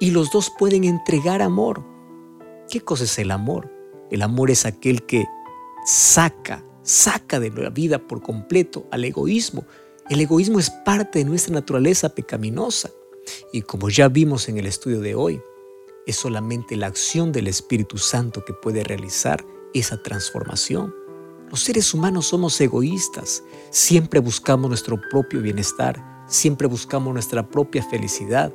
Y 0.00 0.10
los 0.10 0.30
dos 0.30 0.50
pueden 0.58 0.84
entregar 0.84 1.40
amor. 1.42 1.82
¿Qué 2.70 2.80
cosa 2.80 3.04
es 3.04 3.18
el 3.18 3.30
amor? 3.30 3.70
El 4.10 4.22
amor 4.22 4.50
es 4.50 4.66
aquel 4.66 5.04
que 5.04 5.26
saca, 5.86 6.64
saca 6.82 7.40
de 7.40 7.50
la 7.50 7.70
vida 7.70 7.98
por 7.98 8.22
completo 8.22 8.86
al 8.90 9.04
egoísmo. 9.04 9.64
El 10.10 10.20
egoísmo 10.20 10.58
es 10.58 10.68
parte 10.68 11.20
de 11.20 11.24
nuestra 11.24 11.54
naturaleza 11.54 12.08
pecaminosa. 12.08 12.90
Y 13.52 13.62
como 13.62 13.88
ya 13.88 14.08
vimos 14.08 14.48
en 14.48 14.58
el 14.58 14.66
estudio 14.66 15.00
de 15.00 15.14
hoy, 15.14 15.40
es 16.06 16.16
solamente 16.16 16.76
la 16.76 16.88
acción 16.88 17.30
del 17.30 17.46
Espíritu 17.46 17.98
Santo 17.98 18.44
que 18.44 18.52
puede 18.52 18.82
realizar 18.82 19.44
esa 19.72 20.02
transformación. 20.02 20.92
Los 21.48 21.60
seres 21.60 21.94
humanos 21.94 22.26
somos 22.26 22.60
egoístas, 22.60 23.44
siempre 23.70 24.18
buscamos 24.18 24.68
nuestro 24.68 25.00
propio 25.10 25.40
bienestar, 25.40 26.02
siempre 26.26 26.66
buscamos 26.66 27.12
nuestra 27.12 27.48
propia 27.48 27.84
felicidad. 27.84 28.52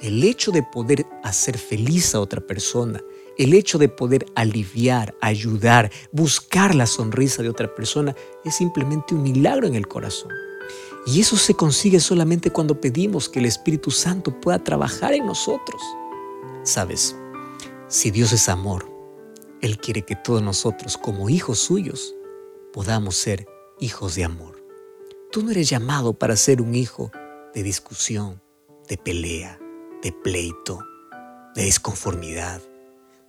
El 0.00 0.24
hecho 0.24 0.52
de 0.52 0.62
poder 0.62 1.04
hacer 1.22 1.58
feliz 1.58 2.14
a 2.14 2.20
otra 2.20 2.40
persona, 2.40 3.02
el 3.36 3.52
hecho 3.52 3.76
de 3.76 3.90
poder 3.90 4.24
aliviar, 4.34 5.14
ayudar, 5.20 5.92
buscar 6.12 6.74
la 6.74 6.86
sonrisa 6.86 7.42
de 7.42 7.50
otra 7.50 7.74
persona 7.74 8.16
es 8.44 8.54
simplemente 8.54 9.14
un 9.14 9.22
milagro 9.22 9.66
en 9.66 9.74
el 9.74 9.86
corazón. 9.86 10.47
Y 11.08 11.22
eso 11.22 11.38
se 11.38 11.54
consigue 11.54 12.00
solamente 12.00 12.50
cuando 12.50 12.82
pedimos 12.82 13.30
que 13.30 13.38
el 13.38 13.46
Espíritu 13.46 13.90
Santo 13.90 14.38
pueda 14.42 14.58
trabajar 14.58 15.14
en 15.14 15.24
nosotros. 15.24 15.80
Sabes, 16.64 17.16
si 17.86 18.10
Dios 18.10 18.34
es 18.34 18.50
amor, 18.50 18.92
Él 19.62 19.78
quiere 19.78 20.02
que 20.02 20.16
todos 20.16 20.42
nosotros, 20.42 20.98
como 20.98 21.30
hijos 21.30 21.60
suyos, 21.60 22.14
podamos 22.74 23.16
ser 23.16 23.46
hijos 23.80 24.16
de 24.16 24.24
amor. 24.24 24.62
Tú 25.32 25.42
no 25.42 25.50
eres 25.50 25.70
llamado 25.70 26.12
para 26.12 26.36
ser 26.36 26.60
un 26.60 26.74
hijo 26.74 27.10
de 27.54 27.62
discusión, 27.62 28.42
de 28.86 28.98
pelea, 28.98 29.58
de 30.02 30.12
pleito, 30.12 30.78
de 31.54 31.64
desconformidad. 31.64 32.60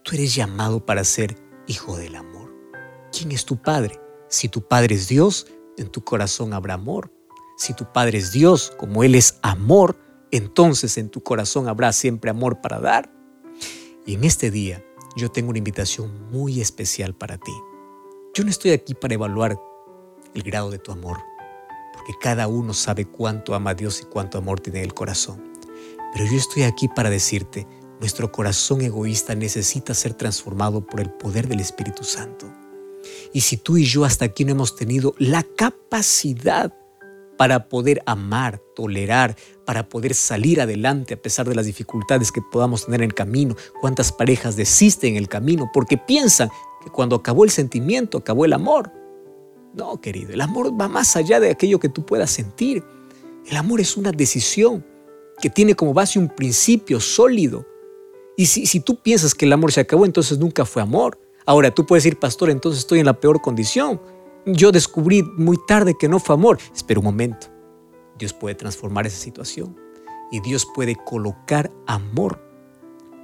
Tú 0.03 0.15
eres 0.15 0.35
llamado 0.35 0.85
para 0.85 1.05
ser 1.05 1.37
hijo 1.65 1.95
del 1.95 2.17
amor. 2.17 2.53
¿Quién 3.17 3.31
es 3.31 3.45
tu 3.45 3.55
Padre? 3.55 4.01
Si 4.27 4.49
tu 4.49 4.67
Padre 4.67 4.95
es 4.95 5.07
Dios, 5.07 5.47
en 5.77 5.87
tu 5.87 6.03
corazón 6.03 6.53
habrá 6.53 6.73
amor. 6.73 7.17
Si 7.59 7.73
tu 7.73 7.91
Padre 7.91 8.19
es 8.19 8.31
Dios, 8.31 8.71
como 8.77 9.03
Él 9.03 9.15
es 9.15 9.37
amor, 9.41 9.97
entonces 10.31 10.97
en 10.97 11.09
tu 11.09 11.21
corazón 11.21 11.67
habrá 11.67 11.91
siempre 11.91 12.31
amor 12.31 12.61
para 12.61 12.79
dar. 12.79 13.11
Y 14.05 14.13
en 14.13 14.23
este 14.23 14.49
día 14.49 14.81
yo 15.17 15.29
tengo 15.29 15.49
una 15.49 15.57
invitación 15.57 16.31
muy 16.31 16.61
especial 16.61 17.13
para 17.13 17.37
ti. 17.37 17.51
Yo 18.33 18.45
no 18.45 18.49
estoy 18.49 18.71
aquí 18.71 18.93
para 18.93 19.15
evaluar 19.15 19.59
el 20.33 20.41
grado 20.41 20.71
de 20.71 20.79
tu 20.79 20.93
amor, 20.93 21.17
porque 21.93 22.13
cada 22.21 22.47
uno 22.47 22.73
sabe 22.73 23.03
cuánto 23.03 23.53
ama 23.53 23.71
a 23.71 23.75
Dios 23.75 23.99
y 24.03 24.05
cuánto 24.05 24.37
amor 24.37 24.61
tiene 24.61 24.79
en 24.79 24.85
el 24.85 24.93
corazón. 24.93 25.51
Pero 26.13 26.23
yo 26.31 26.37
estoy 26.37 26.63
aquí 26.63 26.87
para 26.87 27.09
decirte, 27.09 27.67
nuestro 27.99 28.31
corazón 28.31 28.79
egoísta 28.83 29.35
necesita 29.35 29.93
ser 29.93 30.13
transformado 30.13 30.79
por 30.87 31.01
el 31.01 31.11
poder 31.11 31.49
del 31.49 31.59
Espíritu 31.59 32.05
Santo. 32.05 32.49
Y 33.33 33.41
si 33.41 33.57
tú 33.57 33.75
y 33.75 33.83
yo 33.83 34.05
hasta 34.05 34.23
aquí 34.23 34.45
no 34.45 34.53
hemos 34.53 34.77
tenido 34.77 35.13
la 35.17 35.43
capacidad 35.43 36.73
para 37.39 37.69
poder 37.69 38.03
amar, 38.05 38.61
tolerar, 38.75 39.37
para 39.63 39.87
poder 39.87 40.13
salir 40.13 40.59
adelante 40.59 41.13
a 41.13 41.21
pesar 41.21 41.47
de 41.47 41.55
las 41.55 41.65
dificultades 41.65 42.33
que 42.33 42.41
podamos 42.41 42.83
tener 42.83 42.99
en 42.99 43.05
el 43.05 43.13
camino. 43.13 43.55
¿Cuántas 43.79 44.11
parejas 44.11 44.57
desisten 44.57 45.11
en 45.11 45.15
el 45.15 45.29
camino 45.29 45.71
porque 45.73 45.97
piensan 45.97 46.49
que 46.83 46.89
cuando 46.89 47.15
acabó 47.15 47.45
el 47.45 47.49
sentimiento, 47.49 48.17
acabó 48.17 48.43
el 48.43 48.51
amor? 48.51 48.91
No, 49.73 50.01
querido, 50.01 50.33
el 50.33 50.41
amor 50.41 50.77
va 50.77 50.89
más 50.89 51.15
allá 51.15 51.39
de 51.39 51.49
aquello 51.49 51.79
que 51.79 51.87
tú 51.87 52.05
puedas 52.05 52.29
sentir. 52.29 52.83
El 53.47 53.55
amor 53.55 53.79
es 53.79 53.95
una 53.95 54.11
decisión 54.11 54.85
que 55.41 55.49
tiene 55.49 55.75
como 55.75 55.93
base 55.93 56.19
un 56.19 56.27
principio 56.27 56.99
sólido. 56.99 57.65
Y 58.35 58.47
si, 58.47 58.81
tú 58.81 59.01
piensas 59.01 59.33
que 59.33 59.45
el 59.45 59.53
amor 59.53 59.71
se 59.71 59.79
acabó, 59.79 60.05
entonces 60.05 60.39
nunca 60.39 60.65
fue 60.65 60.81
amor. 60.81 61.17
Ahora 61.45 61.73
tú 61.73 61.85
puedes 61.85 62.03
decir, 62.03 62.19
pastor, 62.19 62.49
entonces 62.49 62.81
estoy 62.81 62.99
en 62.99 63.05
la 63.05 63.17
peor 63.17 63.41
condición. 63.41 64.01
Yo 64.45 64.71
descubrí 64.71 65.23
muy 65.23 65.57
tarde 65.67 65.95
que 65.99 66.07
no 66.07 66.19
fue 66.19 66.35
amor. 66.35 66.59
Espera 66.73 66.99
un 66.99 67.05
momento. 67.05 67.47
Dios 68.17 68.33
puede 68.33 68.55
transformar 68.55 69.05
esa 69.07 69.17
situación 69.17 69.75
y 70.31 70.39
Dios 70.41 70.67
puede 70.73 70.95
colocar 70.95 71.71
amor 71.87 72.41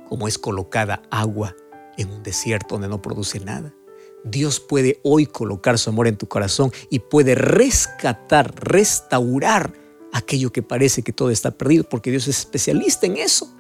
como 0.08 0.28
es 0.28 0.38
colocada 0.38 1.02
agua 1.12 1.56
en 1.98 2.12
un 2.12 2.24
desierto 2.24 2.76
donde 2.76 2.88
no 2.88 3.02
produce 3.02 3.40
nada. 3.40 3.74
Dios 4.24 4.60
puede 4.60 5.00
hoy 5.04 5.26
colocar 5.28 5.78
su 5.78 5.90
amor 5.90 6.08
en 6.08 6.18
tu 6.18 6.28
corazón 6.28 6.72
y 6.90 7.00
puede 7.00 7.36
rescatar, 7.36 8.54
restaurar 8.56 9.74
aquello 10.12 10.52
que 10.52 10.64
parece 10.64 11.04
que 11.04 11.14
todo 11.14 11.30
está 11.30 11.52
perdido, 11.52 11.84
porque 11.84 12.10
Dios 12.10 12.28
es 12.28 12.40
especialista 12.40 13.06
en 13.06 13.18
eso. 13.18 13.56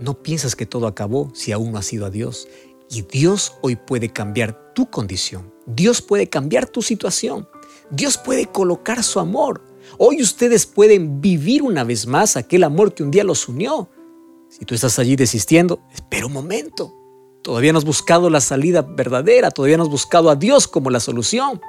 No 0.00 0.22
piensas 0.22 0.56
que 0.56 0.66
todo 0.66 0.86
acabó 0.86 1.30
si 1.34 1.52
aún 1.52 1.72
no 1.72 1.78
has 1.78 1.92
ido 1.92 2.04
a 2.04 2.10
Dios. 2.10 2.48
Y 2.88 3.02
Dios 3.02 3.54
hoy 3.62 3.76
puede 3.76 4.10
cambiar 4.12 4.72
tu 4.74 4.90
condición. 4.90 5.52
Dios 5.66 6.02
puede 6.02 6.28
cambiar 6.28 6.66
tu 6.66 6.82
situación. 6.82 7.48
Dios 7.90 8.18
puede 8.18 8.46
colocar 8.46 9.02
su 9.02 9.20
amor. 9.20 9.62
Hoy 9.98 10.22
ustedes 10.22 10.66
pueden 10.66 11.20
vivir 11.20 11.62
una 11.62 11.84
vez 11.84 12.06
más 12.06 12.36
aquel 12.36 12.64
amor 12.64 12.94
que 12.94 13.02
un 13.02 13.10
día 13.10 13.24
los 13.24 13.48
unió. 13.48 13.88
Si 14.48 14.64
tú 14.64 14.74
estás 14.74 14.98
allí 14.98 15.16
desistiendo, 15.16 15.80
espera 15.92 16.26
un 16.26 16.32
momento. 16.32 16.94
Todavía 17.42 17.72
no 17.72 17.78
has 17.78 17.84
buscado 17.84 18.30
la 18.30 18.40
salida 18.40 18.82
verdadera, 18.82 19.50
todavía 19.50 19.76
no 19.76 19.84
has 19.84 19.88
buscado 19.88 20.30
a 20.30 20.36
Dios 20.36 20.66
como 20.66 20.90
la 20.90 21.00
solución. 21.00 21.60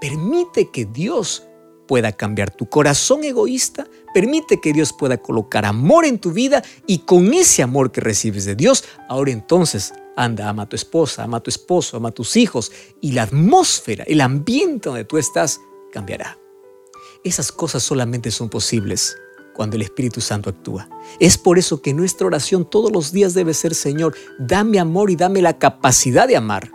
Permite 0.00 0.70
que 0.70 0.84
Dios 0.84 1.46
pueda 1.92 2.12
cambiar 2.12 2.50
tu 2.50 2.70
corazón 2.70 3.22
egoísta, 3.22 3.86
permite 4.14 4.62
que 4.62 4.72
Dios 4.72 4.94
pueda 4.94 5.18
colocar 5.18 5.66
amor 5.66 6.06
en 6.06 6.18
tu 6.18 6.32
vida 6.32 6.64
y 6.86 7.00
con 7.00 7.34
ese 7.34 7.62
amor 7.62 7.92
que 7.92 8.00
recibes 8.00 8.46
de 8.46 8.54
Dios, 8.54 8.84
ahora 9.10 9.30
entonces 9.30 9.92
Anda, 10.16 10.48
ama 10.48 10.62
a 10.62 10.68
tu 10.70 10.74
esposa, 10.74 11.24
ama 11.24 11.36
a 11.36 11.42
tu 11.42 11.50
esposo, 11.50 11.98
ama 11.98 12.08
a 12.08 12.12
tus 12.12 12.38
hijos 12.38 12.72
y 13.02 13.12
la 13.12 13.24
atmósfera, 13.24 14.04
el 14.04 14.22
ambiente 14.22 14.88
donde 14.88 15.04
tú 15.04 15.18
estás 15.18 15.60
cambiará. 15.92 16.38
Esas 17.24 17.52
cosas 17.52 17.82
solamente 17.82 18.30
son 18.30 18.48
posibles 18.48 19.14
cuando 19.52 19.76
el 19.76 19.82
Espíritu 19.82 20.22
Santo 20.22 20.48
actúa. 20.48 20.88
Es 21.20 21.36
por 21.36 21.58
eso 21.58 21.82
que 21.82 21.92
nuestra 21.92 22.26
oración 22.26 22.64
todos 22.64 22.90
los 22.90 23.12
días 23.12 23.34
debe 23.34 23.52
ser, 23.52 23.74
Señor, 23.74 24.14
dame 24.38 24.80
amor 24.80 25.10
y 25.10 25.16
dame 25.16 25.42
la 25.42 25.58
capacidad 25.58 26.26
de 26.26 26.38
amar. 26.38 26.72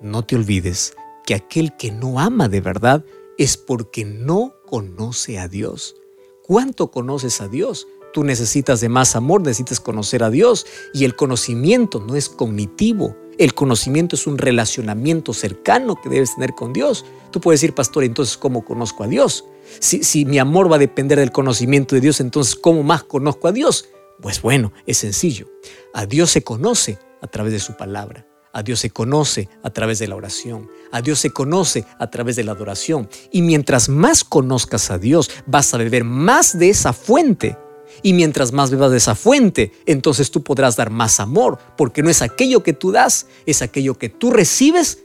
No 0.00 0.24
te 0.24 0.36
olvides 0.36 0.96
que 1.26 1.34
aquel 1.34 1.76
que 1.76 1.92
no 1.92 2.18
ama 2.18 2.48
de 2.48 2.62
verdad 2.62 3.04
es 3.42 3.56
porque 3.56 4.04
no 4.04 4.54
conoce 4.66 5.40
a 5.40 5.48
Dios. 5.48 5.96
¿Cuánto 6.44 6.92
conoces 6.92 7.40
a 7.40 7.48
Dios? 7.48 7.88
Tú 8.12 8.22
necesitas 8.22 8.80
de 8.80 8.88
más 8.88 9.16
amor, 9.16 9.40
necesitas 9.40 9.80
conocer 9.80 10.22
a 10.22 10.30
Dios 10.30 10.64
y 10.94 11.04
el 11.04 11.16
conocimiento 11.16 11.98
no 11.98 12.14
es 12.14 12.28
cognitivo. 12.28 13.16
El 13.38 13.54
conocimiento 13.54 14.14
es 14.14 14.28
un 14.28 14.38
relacionamiento 14.38 15.32
cercano 15.32 16.00
que 16.00 16.08
debes 16.08 16.34
tener 16.34 16.52
con 16.52 16.72
Dios. 16.72 17.04
Tú 17.32 17.40
puedes 17.40 17.60
decir, 17.60 17.74
pastor, 17.74 18.04
entonces, 18.04 18.36
¿cómo 18.36 18.64
conozco 18.64 19.02
a 19.02 19.08
Dios? 19.08 19.44
Si, 19.80 20.04
si 20.04 20.24
mi 20.24 20.38
amor 20.38 20.70
va 20.70 20.76
a 20.76 20.78
depender 20.78 21.18
del 21.18 21.32
conocimiento 21.32 21.96
de 21.96 22.00
Dios, 22.00 22.20
entonces, 22.20 22.54
¿cómo 22.54 22.84
más 22.84 23.02
conozco 23.02 23.48
a 23.48 23.52
Dios? 23.52 23.88
Pues 24.20 24.40
bueno, 24.40 24.72
es 24.86 24.98
sencillo. 24.98 25.48
A 25.94 26.06
Dios 26.06 26.30
se 26.30 26.44
conoce 26.44 26.98
a 27.20 27.26
través 27.26 27.52
de 27.52 27.58
su 27.58 27.76
palabra. 27.76 28.24
A 28.52 28.62
Dios 28.62 28.80
se 28.80 28.90
conoce 28.90 29.48
a 29.62 29.70
través 29.70 29.98
de 29.98 30.08
la 30.08 30.16
oración. 30.16 30.68
A 30.90 31.00
Dios 31.00 31.18
se 31.18 31.30
conoce 31.30 31.86
a 31.98 32.10
través 32.10 32.36
de 32.36 32.44
la 32.44 32.52
adoración. 32.52 33.08
Y 33.30 33.42
mientras 33.42 33.88
más 33.88 34.24
conozcas 34.24 34.90
a 34.90 34.98
Dios, 34.98 35.30
vas 35.46 35.72
a 35.72 35.78
beber 35.78 36.04
más 36.04 36.58
de 36.58 36.68
esa 36.68 36.92
fuente 36.92 37.56
y 38.02 38.12
mientras 38.12 38.52
más 38.52 38.70
bebas 38.70 38.90
de 38.90 38.96
esa 38.96 39.14
fuente, 39.14 39.72
entonces 39.86 40.30
tú 40.30 40.42
podrás 40.42 40.76
dar 40.76 40.90
más 40.90 41.20
amor, 41.20 41.58
porque 41.76 42.02
no 42.02 42.10
es 42.10 42.22
aquello 42.22 42.62
que 42.62 42.72
tú 42.72 42.90
das, 42.90 43.26
es 43.46 43.62
aquello 43.62 43.98
que 43.98 44.08
tú 44.08 44.30
recibes, 44.30 45.04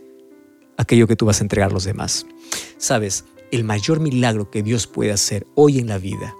aquello 0.77 1.07
que 1.07 1.15
tú 1.15 1.25
vas 1.25 1.41
a 1.41 1.43
entregar 1.43 1.69
a 1.69 1.73
los 1.73 1.83
demás. 1.83 2.25
Sabes, 2.77 3.25
el 3.51 3.63
mayor 3.63 3.99
milagro 3.99 4.49
que 4.49 4.63
Dios 4.63 4.87
puede 4.87 5.11
hacer 5.11 5.45
hoy 5.55 5.79
en 5.79 5.87
la 5.87 5.97
vida 5.97 6.35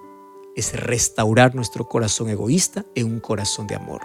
es 0.55 0.73
restaurar 0.73 1.53
nuestro 1.53 1.87
corazón 1.87 2.29
egoísta 2.29 2.85
en 2.95 3.05
un 3.05 3.19
corazón 3.19 3.67
de 3.67 3.75
amor. 3.75 4.01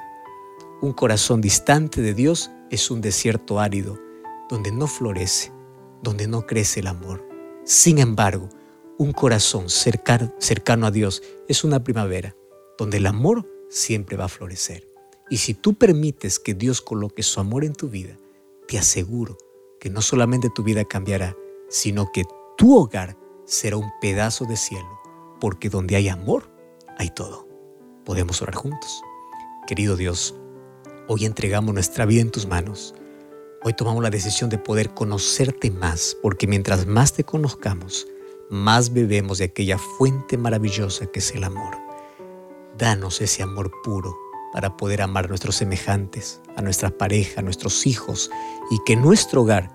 Un 0.82 0.92
corazón 0.92 1.40
distante 1.40 2.02
de 2.02 2.12
Dios 2.12 2.50
es 2.72 2.90
un 2.90 3.00
desierto 3.02 3.60
árido 3.60 4.00
donde 4.48 4.72
no 4.72 4.88
florece, 4.88 5.52
donde 6.02 6.26
no 6.26 6.46
crece 6.46 6.80
el 6.80 6.88
amor. 6.88 7.24
Sin 7.64 7.98
embargo, 7.98 8.48
un 8.98 9.12
corazón 9.12 9.68
cercano, 9.68 10.34
cercano 10.38 10.86
a 10.86 10.90
Dios 10.90 11.22
es 11.48 11.64
una 11.64 11.84
primavera 11.84 12.34
donde 12.78 12.96
el 12.96 13.06
amor 13.06 13.46
siempre 13.68 14.16
va 14.16 14.24
a 14.24 14.28
florecer. 14.28 14.88
Y 15.28 15.36
si 15.36 15.54
tú 15.54 15.74
permites 15.74 16.38
que 16.38 16.54
Dios 16.54 16.80
coloque 16.80 17.22
su 17.22 17.40
amor 17.40 17.64
en 17.64 17.74
tu 17.74 17.88
vida, 17.88 18.16
te 18.66 18.78
aseguro 18.78 19.36
que 19.78 19.90
no 19.90 20.00
solamente 20.00 20.48
tu 20.48 20.62
vida 20.62 20.84
cambiará, 20.84 21.36
sino 21.68 22.10
que 22.10 22.24
tu 22.56 22.76
hogar 22.76 23.16
será 23.44 23.76
un 23.76 23.90
pedazo 24.00 24.46
de 24.46 24.56
cielo, 24.56 24.88
porque 25.40 25.68
donde 25.68 25.96
hay 25.96 26.08
amor, 26.08 26.50
hay 26.98 27.10
todo. 27.10 27.46
Podemos 28.04 28.40
orar 28.40 28.54
juntos. 28.54 29.02
Querido 29.66 29.96
Dios, 29.96 30.34
hoy 31.12 31.26
entregamos 31.26 31.74
nuestra 31.74 32.06
vida 32.06 32.22
en 32.22 32.30
tus 32.30 32.46
manos. 32.46 32.94
Hoy 33.62 33.74
tomamos 33.74 34.02
la 34.02 34.08
decisión 34.08 34.48
de 34.48 34.56
poder 34.56 34.94
conocerte 34.94 35.70
más, 35.70 36.16
porque 36.22 36.46
mientras 36.46 36.86
más 36.86 37.12
te 37.12 37.22
conozcamos, 37.22 38.08
más 38.48 38.92
bebemos 38.92 39.38
de 39.38 39.44
aquella 39.44 39.76
fuente 39.76 40.38
maravillosa 40.38 41.06
que 41.06 41.18
es 41.18 41.34
el 41.34 41.44
amor. 41.44 41.76
Danos 42.78 43.20
ese 43.20 43.42
amor 43.42 43.70
puro 43.84 44.16
para 44.54 44.76
poder 44.76 45.02
amar 45.02 45.26
a 45.26 45.28
nuestros 45.28 45.56
semejantes, 45.56 46.40
a 46.56 46.62
nuestra 46.62 46.90
pareja, 46.90 47.40
a 47.40 47.44
nuestros 47.44 47.86
hijos, 47.86 48.30
y 48.70 48.78
que 48.86 48.96
nuestro 48.96 49.42
hogar 49.42 49.70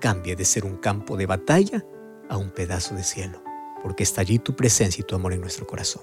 cambie 0.00 0.36
de 0.36 0.44
ser 0.44 0.66
un 0.66 0.76
campo 0.76 1.16
de 1.16 1.24
batalla 1.24 1.86
a 2.28 2.36
un 2.36 2.50
pedazo 2.50 2.94
de 2.94 3.02
cielo, 3.02 3.42
porque 3.82 4.02
está 4.02 4.20
allí 4.20 4.38
tu 4.38 4.54
presencia 4.54 5.00
y 5.00 5.06
tu 5.06 5.14
amor 5.14 5.32
en 5.32 5.40
nuestro 5.40 5.66
corazón. 5.66 6.02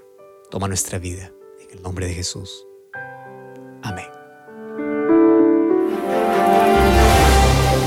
Toma 0.49 0.67
nuestra 0.67 0.97
vida, 0.97 1.31
en 1.61 1.77
el 1.77 1.83
nombre 1.83 2.07
de 2.07 2.13
Jesús. 2.15 2.65
Amén. 3.83 4.22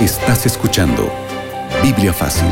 Estás 0.01 0.45
escuchando 0.45 1.11
Biblia 1.83 2.13
Fácil. 2.13 2.47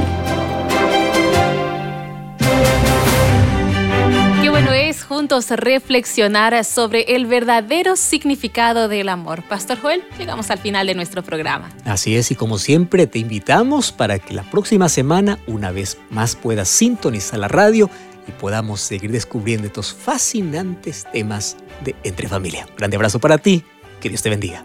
Qué 4.40 4.48
bueno 4.48 4.72
es 4.72 5.04
juntos 5.04 5.50
reflexionar 5.50 6.64
sobre 6.64 7.02
el 7.14 7.26
verdadero 7.26 7.96
significado 7.96 8.88
del 8.88 9.10
amor. 9.10 9.42
Pastor 9.42 9.78
Joel, 9.78 10.02
llegamos 10.18 10.50
al 10.50 10.58
final 10.58 10.86
de 10.86 10.94
nuestro 10.94 11.22
programa. 11.22 11.68
Así 11.84 12.16
es, 12.16 12.30
y 12.30 12.34
como 12.34 12.56
siempre 12.56 13.06
te 13.06 13.18
invitamos 13.18 13.92
para 13.92 14.18
que 14.18 14.32
la 14.32 14.44
próxima 14.50 14.88
semana 14.88 15.38
una 15.46 15.70
vez 15.70 15.98
más 16.08 16.36
puedas 16.36 16.70
sintonizar 16.70 17.38
la 17.38 17.48
radio 17.48 17.90
y 18.26 18.32
podamos 18.32 18.80
seguir 18.80 19.12
descubriendo 19.12 19.66
estos 19.66 19.92
fascinantes 19.92 21.06
temas 21.12 21.58
de 21.84 21.94
Entre 22.04 22.26
Familia. 22.26 22.66
grande 22.78 22.96
abrazo 22.96 23.18
para 23.18 23.36
ti, 23.36 23.62
que 24.00 24.08
Dios 24.08 24.22
te 24.22 24.30
bendiga. 24.30 24.64